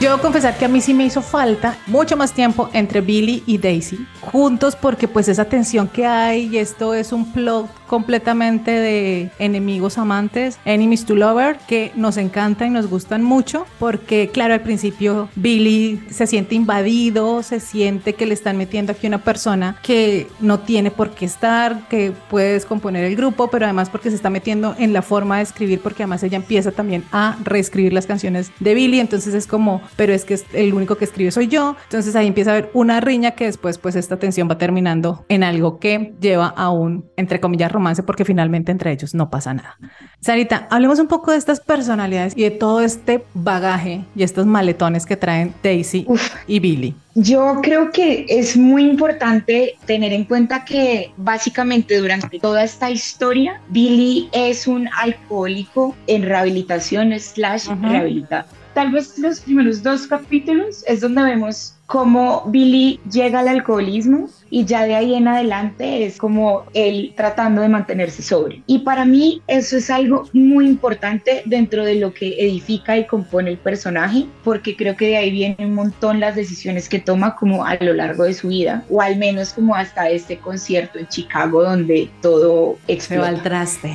[0.00, 3.58] Yo confesar que a mí sí me hizo falta mucho más tiempo entre Billy y
[3.58, 9.30] Daisy juntos porque pues esa tensión que hay y esto es un plot completamente de
[9.38, 14.60] enemigos amantes, enemies to lover, que nos encanta y nos gustan mucho porque claro al
[14.60, 20.28] principio Billy se siente invadido, se siente que le están metiendo aquí una persona que
[20.40, 24.30] no tiene por qué estar, que puede descomponer el grupo, pero además porque se está
[24.30, 28.52] metiendo en la forma de escribir porque además ella empieza también a reescribir las canciones
[28.60, 31.76] de Billy, entonces es como pero es que el único que escribe soy yo.
[31.84, 35.42] Entonces ahí empieza a haber una riña que después pues esta tensión va terminando en
[35.42, 39.78] algo que lleva a un, entre comillas, romance porque finalmente entre ellos no pasa nada.
[40.20, 45.06] Sarita, hablemos un poco de estas personalidades y de todo este bagaje y estos maletones
[45.06, 46.06] que traen Daisy
[46.46, 46.94] y Billy.
[47.14, 53.60] Yo creo que es muy importante tener en cuenta que básicamente durante toda esta historia,
[53.70, 61.00] Billy es un alcohólico en rehabilitación slash rehabilitado tal vez los primeros dos capítulos es
[61.00, 66.64] donde vemos cómo Billy llega al alcoholismo y ya de ahí en adelante es como
[66.74, 68.62] él tratando de mantenerse sobre.
[68.66, 73.50] Y para mí eso es algo muy importante dentro de lo que edifica y compone
[73.50, 77.64] el personaje, porque creo que de ahí vienen un montón las decisiones que toma como
[77.64, 81.62] a lo largo de su vida, o al menos como hasta este concierto en Chicago
[81.62, 83.28] donde todo explota.
[83.28, 83.92] Al traste.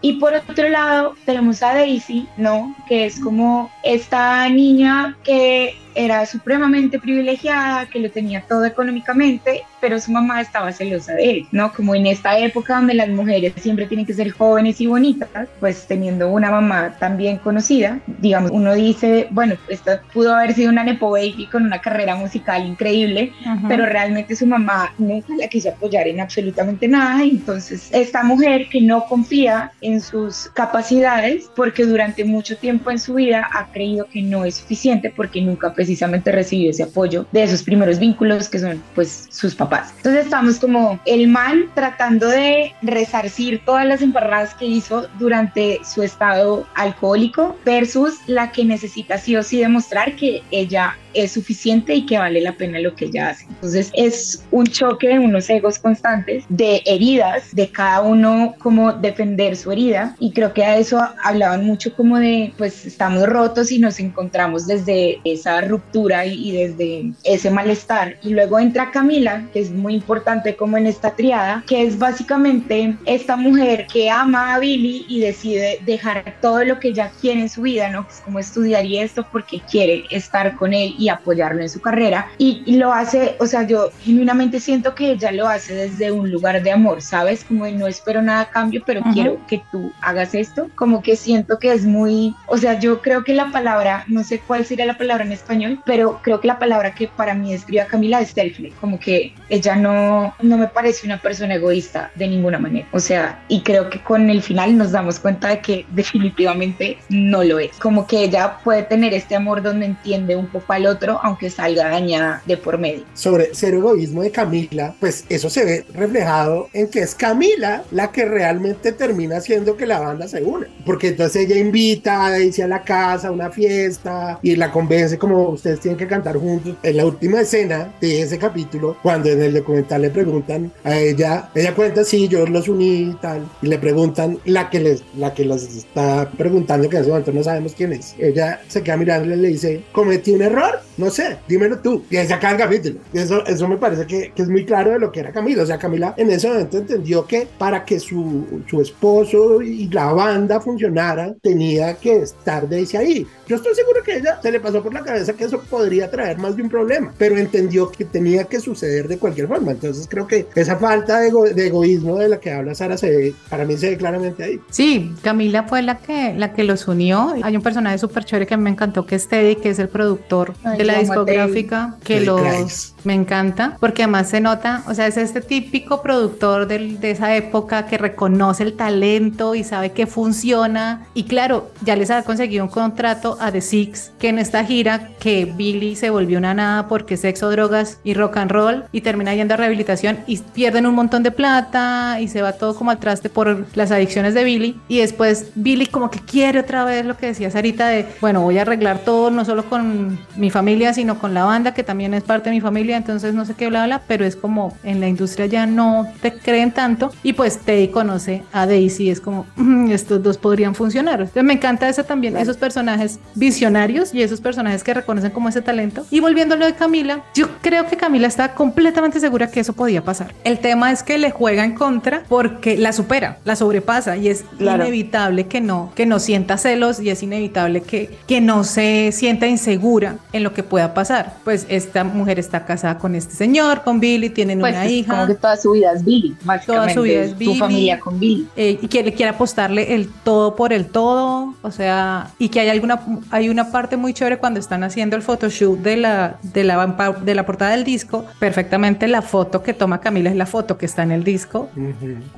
[0.00, 2.74] Y por otro lado tenemos a Daisy, ¿no?
[2.88, 9.75] Que es como esta niña que era supremamente privilegiada, que lo tenía todo económicamente, gente
[9.86, 11.72] pero su mamá estaba celosa de él, ¿no?
[11.72, 15.86] Como en esta época donde las mujeres siempre tienen que ser jóvenes y bonitas, pues
[15.86, 21.12] teniendo una mamá también conocida, digamos, uno dice, bueno, esta pudo haber sido una Nepo
[21.12, 23.32] Baby con una carrera musical increíble,
[23.68, 28.80] pero realmente su mamá nunca la quiso apoyar en absolutamente nada, entonces esta mujer que
[28.80, 34.20] no confía en sus capacidades, porque durante mucho tiempo en su vida ha creído que
[34.20, 38.82] no es suficiente, porque nunca precisamente recibió ese apoyo de esos primeros vínculos que son
[38.96, 44.66] pues sus papás entonces estamos como el mal tratando de resarcir todas las embarradas que
[44.66, 50.96] hizo durante su estado alcohólico versus la que necesita sí o sí demostrar que ella
[51.16, 53.46] es suficiente y que vale la pena lo que ella hace.
[53.48, 59.56] Entonces es un choque de unos egos constantes, de heridas, de cada uno como defender
[59.56, 63.78] su herida y creo que a eso hablaban mucho como de pues estamos rotos y
[63.78, 69.70] nos encontramos desde esa ruptura y, desde ese malestar y luego entra Camila que es
[69.70, 75.04] muy importante como en esta triada que es básicamente esta mujer que ama a Billy
[75.08, 78.06] y decide dejar todo lo que ella quiere en su vida, ¿no?
[78.08, 82.28] Es como estudiar y esto porque quiere estar con él y apoyarlo en su carrera.
[82.38, 86.62] Y, lo hace, o sea, yo genuinamente siento que ella lo hace desde un lugar
[86.62, 87.44] de amor, ¿sabes?
[87.44, 90.68] Como no espero nada a cambio, pero quiero que tú hagas esto.
[90.74, 94.40] Como que siento que es muy, o sea, yo creo que la palabra, no sé
[94.40, 97.82] cuál sería la palabra en español, pero creo que la palabra que para mí describe
[97.82, 102.28] a Camila es selfless, como que ella no, no me parece una persona egoísta de
[102.28, 102.86] ninguna manera.
[102.92, 107.42] O sea, y creo que con el final nos damos cuenta de que definitivamente no
[107.44, 107.72] lo es.
[107.78, 111.88] Como que ella puede tener este amor donde entiende un poco al otro aunque salga
[111.88, 113.04] dañada de por medio.
[113.14, 118.10] Sobre ser egoísmo de Camila, pues eso se ve reflejado en que es Camila la
[118.12, 120.66] que realmente termina haciendo que la banda se una.
[120.84, 125.50] Porque entonces ella invita a a la casa, a una fiesta, y la convence como
[125.50, 126.76] ustedes tienen que cantar juntos.
[126.82, 131.50] En la última escena de ese capítulo, cuando en el documental le preguntan a ella,
[131.54, 135.34] ella cuenta, sí, yo los uní y tal, y le preguntan, la que les, la
[135.34, 138.96] que les está preguntando, que en ese momento no sabemos quién es, ella se queda
[138.96, 142.04] mirando y le dice, cometí un error, No sé, dímelo tú.
[142.10, 142.96] Y ahí se acaba el capítulo.
[143.12, 145.62] Eso, eso me parece que, que es muy claro de lo que era Camila.
[145.62, 150.12] O sea, Camila en ese momento entendió que para que su, su esposo y la
[150.12, 153.26] banda funcionara, tenía que estar Daisy ahí.
[153.46, 156.10] Yo estoy seguro que a ella se le pasó por la cabeza que eso podría
[156.10, 159.72] traer más de un problema, pero entendió que tenía que suceder de cualquier forma.
[159.72, 163.10] Entonces creo que esa falta de, ego- de egoísmo de la que habla Sara se
[163.10, 164.60] ve, para mí se ve claramente ahí.
[164.70, 167.34] Sí, Camila fue la que, la que los unió.
[167.42, 170.54] Hay un personaje súper chévere que me encantó, que es Teddy, que es el productor
[170.66, 172.20] Ay, de la discográfica, que.
[172.20, 172.92] Price.
[173.04, 177.36] Me encanta, porque además se nota, o sea, es este típico productor del- de esa
[177.36, 181.06] época que reconoce el talento y sabe que funciona.
[181.14, 185.10] Y claro, ya les ha conseguido un contrato a The Six, que en esta gira,
[185.20, 189.34] que Billy se volvió una nada porque sexo, drogas y rock and roll, y termina
[189.34, 192.98] yendo a rehabilitación y pierden un montón de plata y se va todo como al
[192.98, 194.80] traste por las adicciones de Billy.
[194.88, 198.58] Y después Billy como que quiere otra vez lo que decía Sarita de, bueno, voy
[198.58, 202.22] a arreglar todo, no solo con mi familia, sino con la banda, que también es
[202.22, 205.08] parte de mi familia, entonces no sé qué, bla, bla, pero es como en la
[205.08, 207.12] industria ya no te creen tanto.
[207.22, 211.20] Y pues Teddy conoce a Daisy, es como, "Mm, estos dos podrían funcionar.
[211.20, 215.60] Entonces me encanta eso también, esos personajes visionarios y esos personajes que reconocen como ese
[215.62, 216.06] talento.
[216.10, 219.72] Y volviendo a lo de Camila, yo creo que Camila está completamente segura que eso
[219.74, 220.34] podía pasar.
[220.44, 224.44] El tema es que le juega en contra porque la supera, la sobrepasa y es
[224.58, 224.82] Claro.
[224.84, 229.46] inevitable que no, que no sienta celos y es inevitable que, que no se sienta
[229.46, 231.34] insegura en lo que pueda pasar.
[231.44, 235.12] Pues esta mujer está casada con este señor, con Billy, tienen Pues una es hija.
[235.14, 236.94] como que toda su vida es Billy, básicamente.
[236.94, 237.52] su vida es Billy.
[237.52, 238.46] Tu familia con Billy.
[238.56, 242.60] eh, y que le quiere apostarle el todo por el todo, o sea, y que
[242.60, 246.64] hay alguna hay una parte muy chévere cuando están haciendo el photoshoot de la de
[246.64, 246.76] la
[247.24, 250.86] de la portada del disco, perfectamente la foto que toma Camila es la foto que
[250.86, 251.68] está en el disco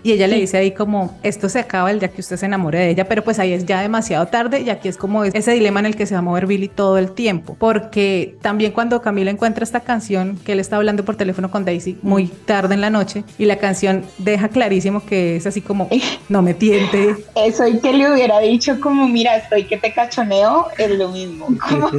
[0.02, 2.78] y ella le dice ahí como esto se acaba el día que usted se enamore
[2.78, 5.80] de ella, pero pues ahí es ya demasiado tarde y aquí es como ese dilema
[5.80, 7.97] en el que se va a mover Billy todo el tiempo, porque
[8.40, 12.26] también cuando Camila encuentra esta canción que él está hablando por teléfono con Daisy muy
[12.26, 15.88] tarde en la noche y la canción deja clarísimo que es así como
[16.28, 20.66] no me tiente, Eso y que le hubiera dicho como, mira, estoy que te cachoneo,
[20.76, 21.46] es lo mismo.
[21.68, 21.90] Como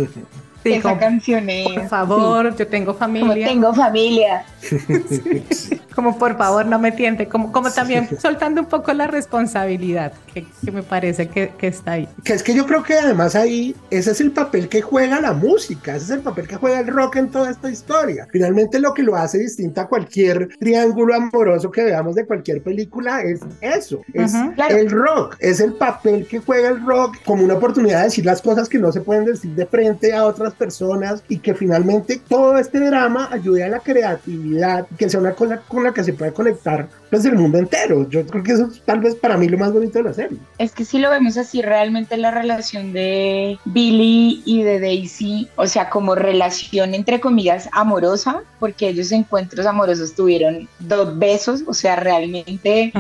[0.64, 1.68] Sí, esa como, canción es...
[1.68, 3.48] por favor, yo tengo sí, como familia.
[3.48, 4.44] tengo familia.
[5.96, 10.46] como por favor no me tiente, como, como también soltando un poco la responsabilidad que,
[10.64, 12.08] que me parece que, que está ahí.
[12.24, 15.34] Que es que yo creo que además ahí ese es el papel que juega la
[15.34, 18.28] música, ese es el papel que juega el rock en toda esta historia.
[18.32, 23.22] Finalmente lo que lo hace distinta a cualquier triángulo amoroso que veamos de cualquier película
[23.22, 24.54] es eso, es Ujú.
[24.56, 24.76] Claro.
[24.78, 28.42] el rock, es el papel que juega el rock como una oportunidad de decir las
[28.42, 32.58] cosas que no se pueden decir de frente a otras personas y que finalmente todo
[32.58, 36.34] este drama ayude a la creatividad, que sea una cosa con la que se puede
[36.34, 38.08] conectar pues el mundo entero.
[38.10, 40.38] Yo creo que eso es tal vez para mí lo más bonito de la serie.
[40.58, 45.66] Es que si lo vemos así, realmente la relación de Billy y de Daisy, o
[45.66, 51.96] sea, como relación entre comillas amorosa, porque ellos encuentros amorosos tuvieron dos besos, o sea,
[51.96, 52.92] realmente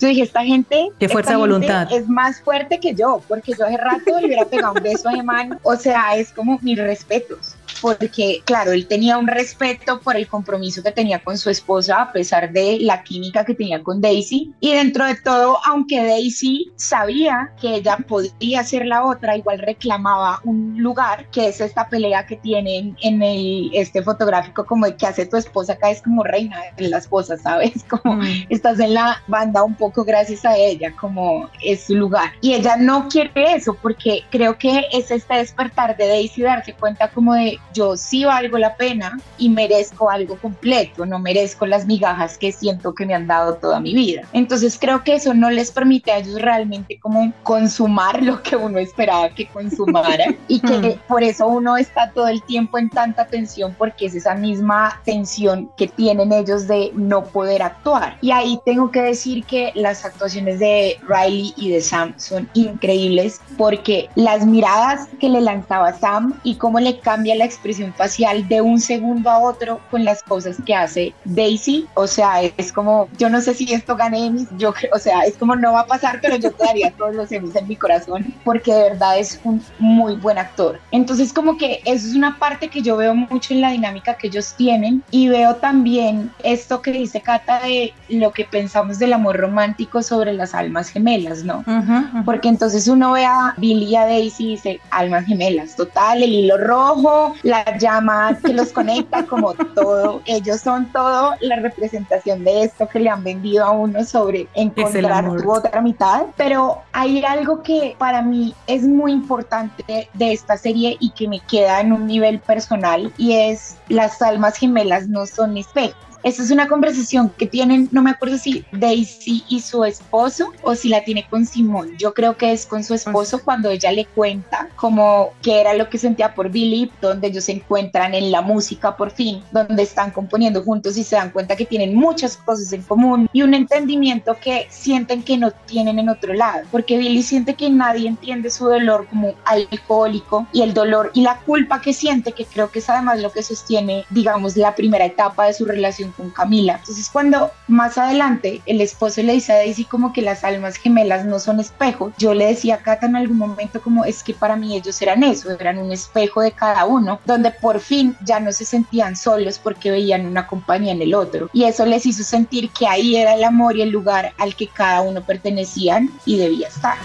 [0.00, 1.88] yo dije, esta gente, Qué fuerza esta de gente voluntad.
[1.92, 5.22] es más fuerte que yo, porque yo hace rato le hubiera pegado un beso a
[5.22, 7.61] man, o sea, es como mis respetos.
[7.82, 12.12] Porque, claro, él tenía un respeto por el compromiso que tenía con su esposa, a
[12.12, 14.54] pesar de la química que tenía con Daisy.
[14.60, 20.40] Y dentro de todo, aunque Daisy sabía que ella podía ser la otra, igual reclamaba
[20.44, 25.06] un lugar, que es esta pelea que tienen en el, este fotográfico, como de que
[25.06, 27.72] hace tu esposa acá, es como reina de la esposa, ¿sabes?
[27.90, 28.46] Como Mm.
[28.48, 32.32] estás en la banda un poco gracias a ella, como es su lugar.
[32.40, 37.10] Y ella no quiere eso porque creo que es este despertar de Daisy darse cuenta
[37.12, 42.38] como de yo sí valgo la pena y merezco algo completo, no merezco las migajas
[42.38, 44.22] que siento que me han dado toda mi vida.
[44.32, 48.78] Entonces creo que eso no les permite a ellos realmente como consumar lo que uno
[48.78, 53.74] esperaba que consumaran y que por eso uno está todo el tiempo en tanta tensión
[53.78, 58.16] porque es esa misma tensión que tienen ellos de no poder actuar.
[58.20, 63.40] Y ahí tengo que decir que las actuaciones de Riley y de Sam son increíbles
[63.56, 68.60] porque las miradas que le lanzaba Sam y cómo le cambia la expresión facial de
[68.60, 73.30] un segundo a otro con las cosas que hace Daisy, o sea, es como, yo
[73.30, 76.18] no sé si esto gane Emmys, yo o sea, es como no va a pasar,
[76.20, 79.62] pero yo te daría todos los Emmys en mi corazón porque de verdad es un
[79.78, 80.80] muy buen actor.
[80.90, 84.26] Entonces como que eso es una parte que yo veo mucho en la dinámica que
[84.26, 89.36] ellos tienen y veo también esto que dice Cata de lo que pensamos del amor
[89.36, 91.60] romántico sobre las almas gemelas, ¿no?
[91.60, 92.24] Ujú, ujú.
[92.24, 96.32] Porque entonces uno ve a Billy y a Daisy y dice, almas gemelas, total, el
[96.32, 100.22] hilo rojo, la la llama que los conecta, como todo.
[100.24, 105.24] Ellos son todo la representación de esto que le han vendido a uno sobre encontrar
[105.36, 106.26] tu otra mitad.
[106.36, 111.40] Pero hay algo que para mí es muy importante de esta serie y que me
[111.40, 116.11] queda en un nivel personal y es las almas gemelas no son espejos.
[116.24, 120.76] Esta es una conversación que tienen, no me acuerdo si Daisy y su esposo o
[120.76, 121.96] si la tiene con Simón.
[121.98, 125.90] Yo creo que es con su esposo cuando ella le cuenta como que era lo
[125.90, 130.12] que sentía por Billy, donde ellos se encuentran en la música por fin, donde están
[130.12, 134.36] componiendo juntos y se dan cuenta que tienen muchas cosas en común y un entendimiento
[134.40, 138.66] que sienten que no tienen en otro lado, porque Billy siente que nadie entiende su
[138.66, 142.88] dolor como alcohólico y el dolor y la culpa que siente, que creo que es
[142.88, 146.76] además lo que sostiene, digamos, la primera etapa de su relación con Camila.
[146.78, 151.24] Entonces cuando más adelante el esposo le dice a Daisy como que las almas gemelas
[151.24, 154.56] no son espejos, yo le decía a Cata en algún momento como es que para
[154.56, 158.52] mí ellos eran eso, eran un espejo de cada uno, donde por fin ya no
[158.52, 161.48] se sentían solos porque veían una compañía en el otro.
[161.52, 164.68] Y eso les hizo sentir que ahí era el amor y el lugar al que
[164.68, 166.96] cada uno pertenecían y debía estar.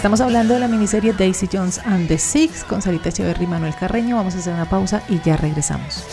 [0.00, 3.74] Estamos hablando de la miniserie Daisy Jones and the Six con Sarita Echeverry y Manuel
[3.74, 4.16] Carreño.
[4.16, 6.06] Vamos a hacer una pausa y ya regresamos.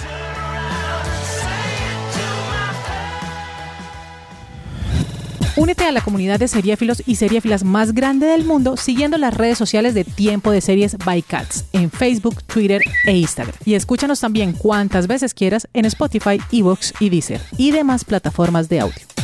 [5.56, 9.58] Únete a la comunidad de seriéfilos y seriéfilas más grande del mundo siguiendo las redes
[9.58, 13.56] sociales de Tiempo de Series by Cats en Facebook, Twitter e Instagram.
[13.64, 18.82] Y escúchanos también cuantas veces quieras en Spotify, Evox y Deezer y demás plataformas de
[18.82, 19.17] audio.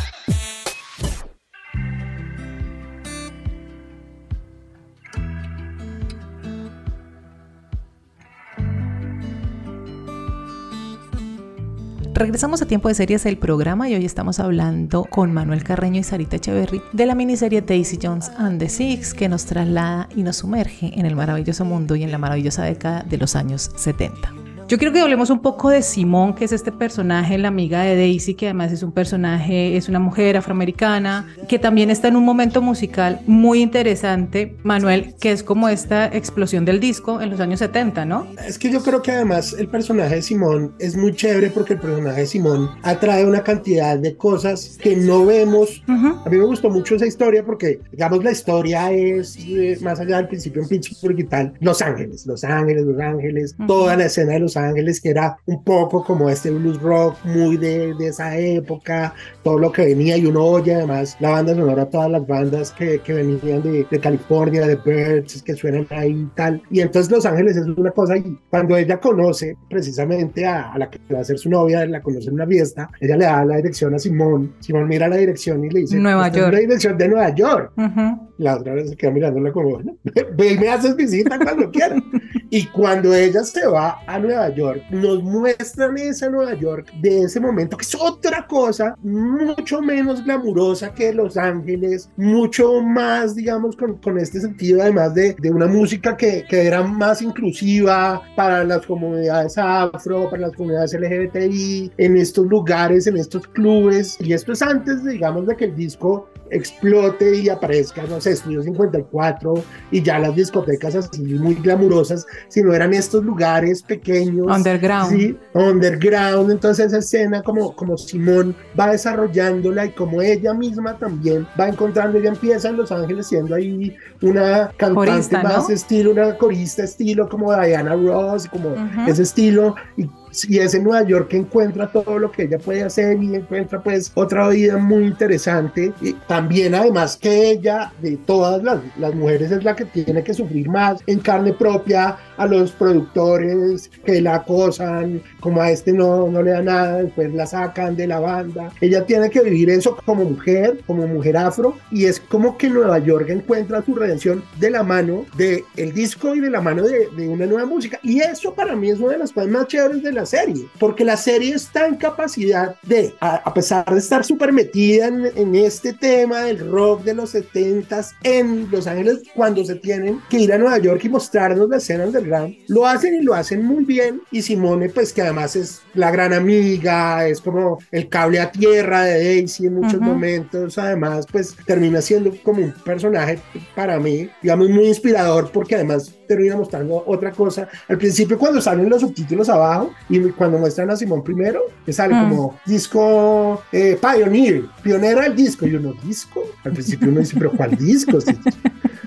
[12.16, 16.04] Regresamos a Tiempo de Series, el programa, y hoy estamos hablando con Manuel Carreño y
[16.04, 20.38] Sarita Echeverry de la miniserie Daisy Jones and the Six, que nos traslada y nos
[20.38, 24.43] sumerge en el maravilloso mundo y en la maravillosa década de los años 70.
[24.74, 27.96] Yo quiero que hablemos un poco de Simón, que es este personaje, la amiga de
[27.96, 32.26] Daisy, que además es un personaje, es una mujer afroamericana, que también está en un
[32.26, 37.60] momento musical muy interesante, Manuel, que es como esta explosión del disco en los años
[37.60, 38.26] 70, ¿no?
[38.48, 41.80] Es que yo creo que además el personaje de Simón es muy chévere porque el
[41.80, 45.84] personaje de Simón atrae una cantidad de cosas que no vemos.
[45.88, 50.18] A mí me gustó mucho esa historia porque, digamos, la historia es eh, más allá
[50.18, 54.34] del principio en Pittsburgh y tal, Los Ángeles, Los Ángeles, Los Ángeles, toda la escena
[54.34, 54.63] de Los Ángeles,
[55.02, 59.72] que era un poco como este blues rock muy de, de, esa época, todo lo
[59.72, 63.62] que venía y uno oye además la banda sonora, todas las bandas que, que venían
[63.62, 66.62] de, de, California, de Birds, que suenan ahí y tal.
[66.70, 70.90] Y entonces Los Ángeles es una cosa y cuando ella conoce precisamente a, a la
[70.90, 73.58] que va a ser su novia, la conoce en una fiesta, ella le da la
[73.58, 76.54] dirección a Simón, Simón mira la dirección y le dice, Nueva York.
[76.54, 77.72] la dirección de Nueva York.
[77.78, 78.20] Uh -huh.
[78.44, 79.78] La otra vez se queda mirándola como,
[80.36, 82.04] ve y me haces visita cuando quieras.
[82.50, 87.40] y cuando ella se va a Nueva York, nos muestran esa Nueva York de ese
[87.40, 93.98] momento, que es otra cosa, mucho menos glamurosa que Los Ángeles, mucho más, digamos, con,
[93.98, 98.86] con este sentido, además de, de una música que, que, era más inclusiva para las
[98.86, 104.62] comunidades afro, para las comunidades LGBTI, en estos lugares, en estos clubes, y esto es
[104.62, 109.54] antes, digamos, de que el disco explote y aparezca, no sé, Estudio 54
[109.92, 114.48] y ya las discotecas así muy glamurosas, sino eran estos lugares pequeños.
[114.48, 115.10] Underground.
[115.12, 116.52] Sí, underground.
[116.52, 122.18] Entonces esa escena como, como Simón va desarrollándola y como ella misma también va encontrando,
[122.18, 125.76] ella empieza en Los Ángeles siendo ahí una cantante corista, más ¿no?
[125.76, 129.10] estilo, una corista estilo como Diana Ross, como uh -huh.
[129.10, 129.76] ese estilo.
[129.98, 130.10] Y
[130.48, 133.82] y es en Nueva York que encuentra todo lo que ella puede hacer y encuentra
[133.82, 135.94] pues otra vida muy interesante.
[136.02, 140.34] Y también además que ella de todas las, las mujeres es la que tiene que
[140.34, 146.28] sufrir más en carne propia a los productores que la acosan, como a este no,
[146.28, 148.72] no le da nada, después la sacan de la banda.
[148.82, 153.00] Ella tiene que vivir eso como mujer, como mujer afro y es como que Nueva
[153.00, 157.08] York encuentra su redención de la mano del el disco y de la mano de,
[157.16, 158.00] de una nueva música.
[158.04, 161.04] Y eso para mí es una de las cosas más chéveres de la serie, porque
[161.04, 165.56] la serie está en capacidad de, a, a pesar de estar súper metida en, en,
[165.56, 170.54] este tema del rock de los 70s en Los Ángeles, cuando se tienen que ir
[170.54, 174.22] a Nueva York y mostrarnos la escena underground, lo hacen y lo hacen muy bien.
[174.32, 179.04] Y Simone, pues que además es la gran amiga, es como el cable a tierra
[179.04, 180.02] de Daisy en muchos uh -huh.
[180.02, 183.40] momentos, además, pues termina siendo como un personaje
[183.76, 187.68] para mí, digamos, muy inspirador, porque además termina mostrando otra cosa.
[187.88, 192.14] Al principio, cuando salen los subtítulos abajo, y cuando muestran a Simón primero, que sale
[192.14, 196.44] como disco eh, Pioneer, pionero del disco, y uno, ¿disco?
[196.64, 198.18] Al principio uno dice, ¿pero cuál disco?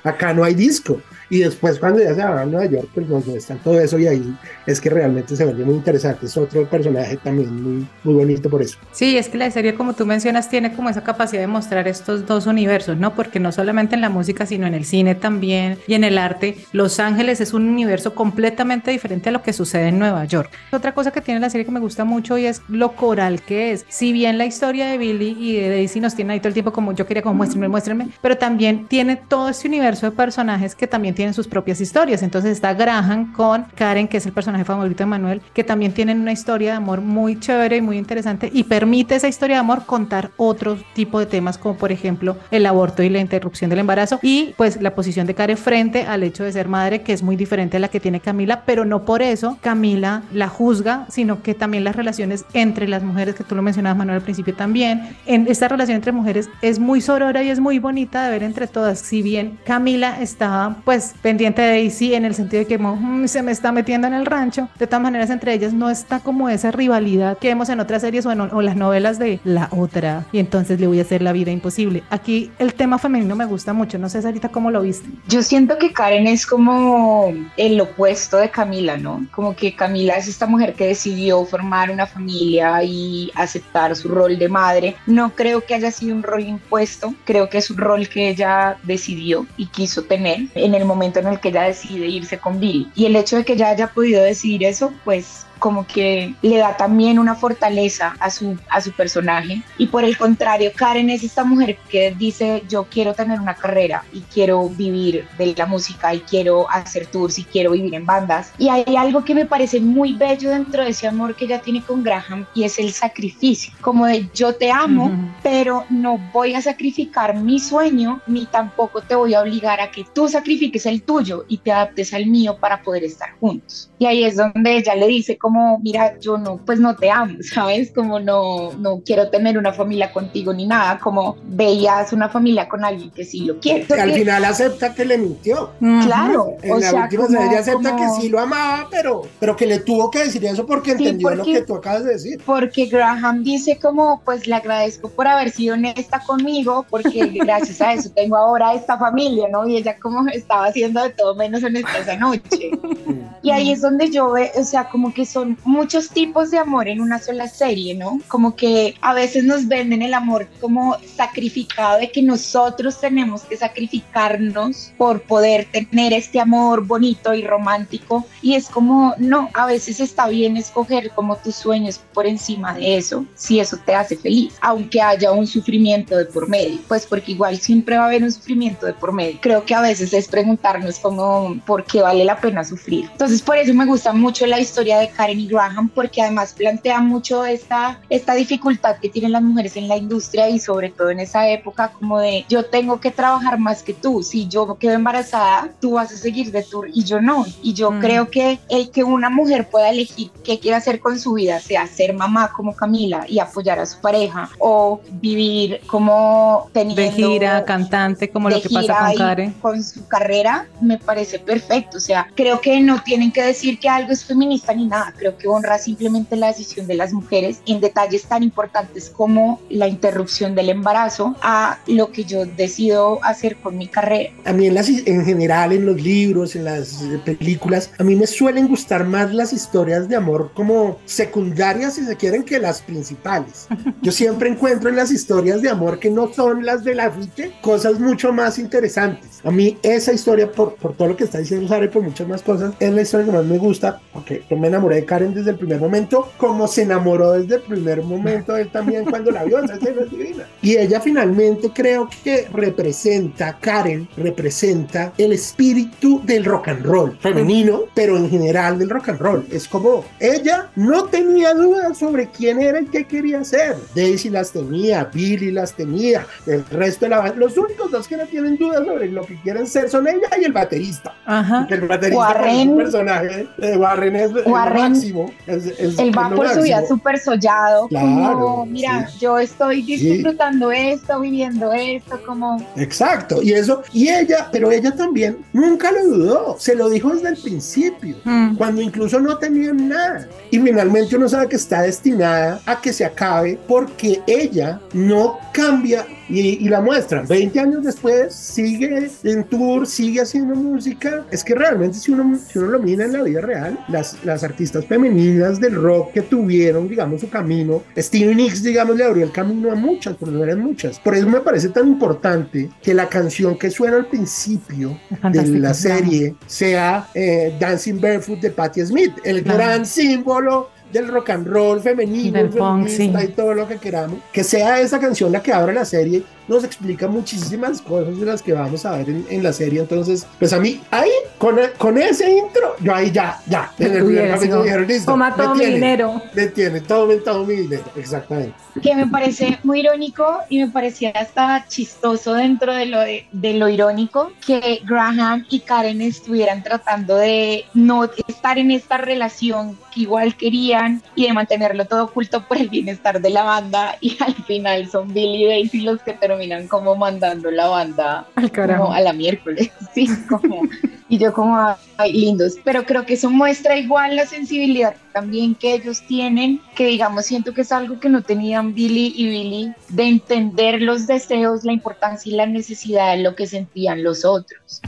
[0.05, 1.01] Acá no hay disco.
[1.31, 4.07] Y después cuando ya se va a Nueva York, pues nos muestran todo eso y
[4.07, 6.27] ahí es que realmente se vuelve muy interesante.
[6.27, 8.79] Es otro personaje también muy, muy bonito por eso.
[8.93, 12.27] Sí, es que la serie, como tú mencionas, tiene como esa capacidad de mostrar estos
[12.27, 13.14] dos universos, ¿no?
[13.14, 16.59] Porque no solamente en la música, sino en el cine también y en el arte,
[16.72, 20.51] Los Ángeles es un universo completamente diferente a lo que sucede en Nueva York.
[20.72, 23.72] Otra cosa que tiene la serie que me gusta mucho y es lo coral que
[23.72, 23.85] es.
[23.89, 26.72] Si bien la historia de Billy y de Daisy nos tiene ahí todo el tiempo
[26.72, 30.87] como yo quería como muéstrenme, muéstrenme, pero también tiene todo este universo de personajes que
[30.87, 32.23] también tienen sus propias historias.
[32.23, 36.21] Entonces está Graham con Karen, que es el personaje favorito de Manuel, que también tienen
[36.21, 39.85] una historia de amor muy chévere y muy interesante y permite esa historia de amor
[39.87, 44.19] contar otro tipo de temas como por ejemplo el aborto y la interrupción del embarazo
[44.23, 47.37] y pues la posición de Karen frente al hecho de ser madre que es muy
[47.37, 51.55] diferente a la que tiene Camila, pero no por eso Camila la juzga, sino que
[51.55, 55.47] también las relaciones entre las mujeres, que tú lo mencionabas Manuel al principio también, en
[55.49, 58.99] esta relación entre mujeres es muy sorora y es muy bonita de ver entre todas,
[58.99, 63.42] si bien Camila estaba pues pendiente de Daisy en el sentido de que mm, se
[63.42, 64.68] me está metiendo en el rancho.
[64.78, 68.26] De todas maneras, entre ellas no está como esa rivalidad que vemos en otras series
[68.26, 71.32] o en o las novelas de la otra y entonces le voy a hacer la
[71.32, 72.02] vida imposible.
[72.11, 73.98] Aquí el tema femenino me gusta mucho.
[73.98, 75.09] No sé, Sarita, cómo lo viste.
[75.28, 79.26] Yo siento que Karen es como el opuesto de Camila, ¿no?
[79.30, 84.38] Como que Camila es esta mujer que decidió formar una familia y aceptar su rol
[84.38, 84.96] de madre.
[85.07, 88.76] No creo que haya sido un rol impuesto, creo que es un rol que ella
[88.82, 92.90] decidió y quiso tener en el momento en el que ella decide irse con Billy.
[92.94, 96.76] Y el hecho de que ella haya podido decidir eso, pues como que le da
[96.76, 99.62] también una fortaleza a su, a su personaje.
[99.78, 104.04] Y por el contrario, Karen es esta mujer que dice, yo quiero tener una carrera
[104.12, 108.52] y quiero vivir de la música y quiero hacer tours y quiero vivir en bandas.
[108.59, 111.82] Y hay algo que me parece muy bello dentro de ese amor que ella tiene
[111.82, 115.11] con Graham y es el sacrificio, como de yo te amo,
[115.42, 120.04] pero no voy a sacrificar mi sueño ni tampoco te voy a obligar a que
[120.14, 123.90] tú sacrifiques el tuyo y te adaptes al mío para poder estar juntos.
[123.98, 127.36] Y ahí es donde ella le dice, como, mira, yo no, pues no te amo,
[127.40, 127.92] ¿sabes?
[127.92, 132.84] Como no, no quiero tener una familia contigo ni nada, como veías una familia con
[132.84, 133.86] alguien que sí lo quiere.
[133.94, 135.70] al final acepta que le mintió.
[135.78, 136.57] Claro.
[136.62, 140.11] En la última como, ella acepta que sí lo amaba, pero, pero que le tuvo
[140.11, 142.42] que decir eso porque entendió lo que tú acabas de decir.
[142.44, 147.92] Porque Graham dice como, pues le agradezco por haber sido honesta conmigo, porque gracias a
[147.92, 149.64] eso tengo ahora esta familia, ¿no?
[149.68, 152.72] Y ella como estaba haciendo de todo menos honesta esa noche.
[153.42, 156.89] y ahí es donde yo veo, o sea, como que son muchos tipos de amor
[156.89, 158.22] en una sola serie, ¿no?
[158.26, 163.59] Como que a veces nos venden el amor como sacrificado de que nosotros tenemos que
[163.59, 170.01] sacrificarnos por poder tener este amor bonito y romántico y es como, no, a veces
[170.01, 174.55] está bien escoger como tus sueños por encima de eso, si eso te hace feliz,
[174.62, 178.32] aunque haya un sufrimiento de por medio, pues porque igual siempre va a haber un
[178.32, 179.39] sufrimiento de por medio.
[179.43, 183.11] Creo que a veces es preguntarnos como por qué vale la pena sufrir.
[183.12, 187.01] Entonces por eso me gusta mucho la historia de Karen y Graham porque además plantea
[187.01, 191.18] mucho esta, esta dificultad que tienen las mujeres en la industria y sobre todo en
[191.18, 195.70] esa época como de yo tengo que trabajar más que tú, si yo quedo embarazada,
[195.81, 197.45] tú vas a seguir de tour y yo no.
[197.62, 198.01] Y yo mm.
[198.01, 201.87] creo que el que una mujer pueda elegir qué quiere hacer con su vida, sea
[201.87, 207.03] ser mamá como Camila y apoyar a su pareja o vivir como teniendo...
[207.03, 209.53] De gira, cantante, como lo que pasa con Karen.
[209.61, 211.99] Con su carrera, me parece perfecto.
[211.99, 215.12] O sea, creo que no tienen que decir que algo es feminista ni nada.
[215.17, 219.89] Creo que honra simplemente la decisión de las mujeres en detalles tan importantes como la
[219.89, 224.31] interrupción del embarazo a lo que yo decido hacer con mi carrera.
[224.45, 228.27] A mí en, las, en general, en los libros, en las películas, a mí me
[228.27, 233.69] suelen gustar más las historias de amor como secundarias, si se quieren, que las principales.
[234.03, 237.53] Yo siempre encuentro en las historias de amor que no son las de la afiche
[237.61, 239.41] cosas mucho más interesantes.
[239.45, 242.29] A mí esa historia, por, por todo lo que está diciendo Sara y por muchas
[242.29, 245.34] más cosas, es la historia que más me gusta, porque yo me enamoré de Karen
[245.34, 249.44] desde el primer momento, como se enamoró desde el primer momento él también cuando la
[249.44, 250.44] vio, esa es divina.
[250.62, 257.82] Y ella finalmente creo que representa, Karen representa el espíritu del rock and roll femenino,
[257.94, 259.46] pero en general del rock and roll.
[259.50, 263.76] Es como ella no tenía dudas sobre quién era y qué quería ser.
[263.94, 267.36] Daisy las tenía, Billy las tenía, el resto de la banda.
[267.36, 270.44] Los únicos dos que no tienen dudas sobre lo que quieren ser son ella y
[270.44, 271.14] el baterista.
[271.24, 271.66] Ajá.
[271.70, 275.30] El baterista Warren, personaje de Warren es, es Warren, máximo.
[275.47, 276.97] Es- es- Él es va lo por su vida máximo.
[276.99, 279.18] súper sollado, Claro, como, mira, sí.
[279.20, 285.38] yo estoy disfrutando esto, viviendo esto, como, Exacto, y eso, y ella, pero ella también
[285.53, 288.57] nunca lo dudó, se lo dijo desde el principio, Mm.
[288.57, 290.28] cuando incluso no tenían nada.
[290.51, 296.07] Y finalmente uno sabe que está destinada a que se acabe porque ella no cambia
[296.29, 297.22] y, y la muestra.
[297.22, 301.24] 20 años después sigue en tour, sigue haciendo música.
[301.31, 304.43] Es que realmente si uno, si uno lo mira en la vida real, las, las
[304.45, 309.33] artistas femeninas del rock que tuvieron, digamos, su camino, Stevie Nicks, digamos, le abrió el
[309.33, 310.99] camino a muchas, pero no eran muchas.
[311.01, 314.99] Por eso me parece tan importante que la canción que suena al principio
[315.33, 319.59] de la serie sea eh, Dancing Barefoot de Patti Smith, el Claro.
[319.59, 323.26] gran símbolo del rock and roll femenino, Del feminista sí.
[323.26, 324.18] y todo lo que queramos.
[324.32, 328.40] Que sea esa canción la que abra la serie, nos explica muchísimas cosas de las
[328.42, 329.80] que vamos a ver en, en la serie.
[329.80, 334.05] Entonces, pues a mí, ahí, con, con ese intro, yo ahí ya, ya, en el
[334.05, 336.22] primer capítulo dijeron, listo, Toma todo mi dinero.
[336.34, 338.55] Me tiene, tomen todo mi dinero, exactamente.
[338.80, 343.55] que me parece muy irónico y me parecía hasta chistoso dentro de lo, de, de
[343.55, 350.03] lo irónico que Graham y Karen estuvieran tratando de no estar en esta relación que
[350.03, 354.34] igual querían y de mantenerlo todo oculto por el bienestar de la banda y al
[354.34, 358.84] final son Billy y Daisy los que terminan como mandando la banda Al carajo.
[358.84, 360.62] como a la miércoles, sí, como,
[361.09, 365.72] y yo como, ay, lindos, pero creo que eso muestra igual la sensibilidad también que
[365.72, 370.03] ellos tienen, que digamos, siento que es algo que no tenían Billy y Billy, de
[370.05, 374.82] entender los deseos, la importancia y la necesidad de lo que sentían los otros.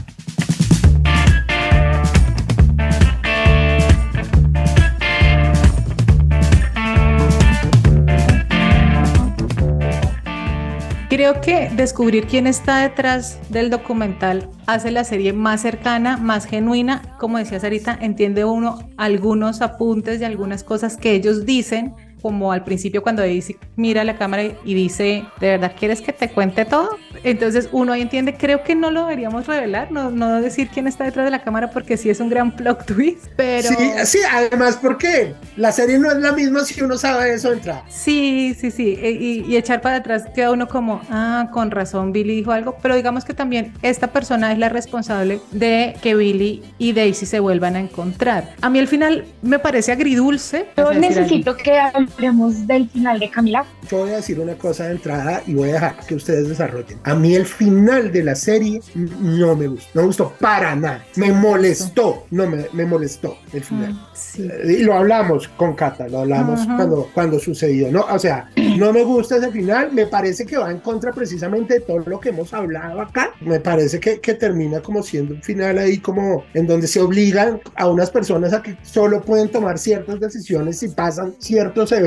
[11.09, 17.01] Creo que descubrir quién está detrás del documental hace la serie más cercana, más genuina.
[17.17, 22.63] Como decía Sarita, entiende uno algunos apuntes de algunas cosas que ellos dicen, como al
[22.63, 26.65] principio cuando Daisy mira a la cámara y dice, ¿de verdad quieres que te cuente
[26.65, 26.97] todo?
[27.23, 31.03] Entonces uno ahí entiende, creo que no lo deberíamos revelar, no, no decir quién está
[31.03, 33.69] detrás de la cámara porque sí es un gran plot twist, pero...
[33.69, 37.55] Sí, sí, además, porque la serie no es la misma si uno sabe eso de
[37.55, 37.83] entrada.
[37.89, 38.97] Sí, sí, sí.
[39.01, 42.77] e- Y, y echar para atrás queda uno como, ah, con razón, Billy dijo algo.
[42.81, 47.39] Pero digamos que también esta persona es la responsable de que Billy y Daisy se
[47.39, 48.53] vuelvan a encontrar.
[48.61, 50.67] A mí al final me parece agridulce.
[50.77, 51.77] Yo necesito que
[52.13, 53.65] hablemos del final de Camila.
[53.89, 56.99] Yo voy a decir una cosa de entrada y voy a dejar que ustedes desarrollen.
[57.03, 61.03] A mí el final de la serie no me gustó, no me gustó para nada.
[61.15, 63.85] Me molestó, no me, me molestó el final.
[63.87, 63.99] algo.
[64.13, 64.43] Sí.
[64.49, 66.75] Eh, Y lo hablamos con Cata, lo hablamos Ajá.
[66.77, 68.05] cuando, cuando sucedió, ¿no?
[68.11, 71.79] O sea, no me gusta ese final, me parece que va en contra precisamente de
[71.81, 73.31] todo lo que hemos hablado acá.
[73.41, 77.59] Me parece que, que termina como siendo un final ahí como en donde se obligan
[77.75, 81.98] a unas personas a que solo pueden tomar ciertas decisiones si pasan ciertos eventos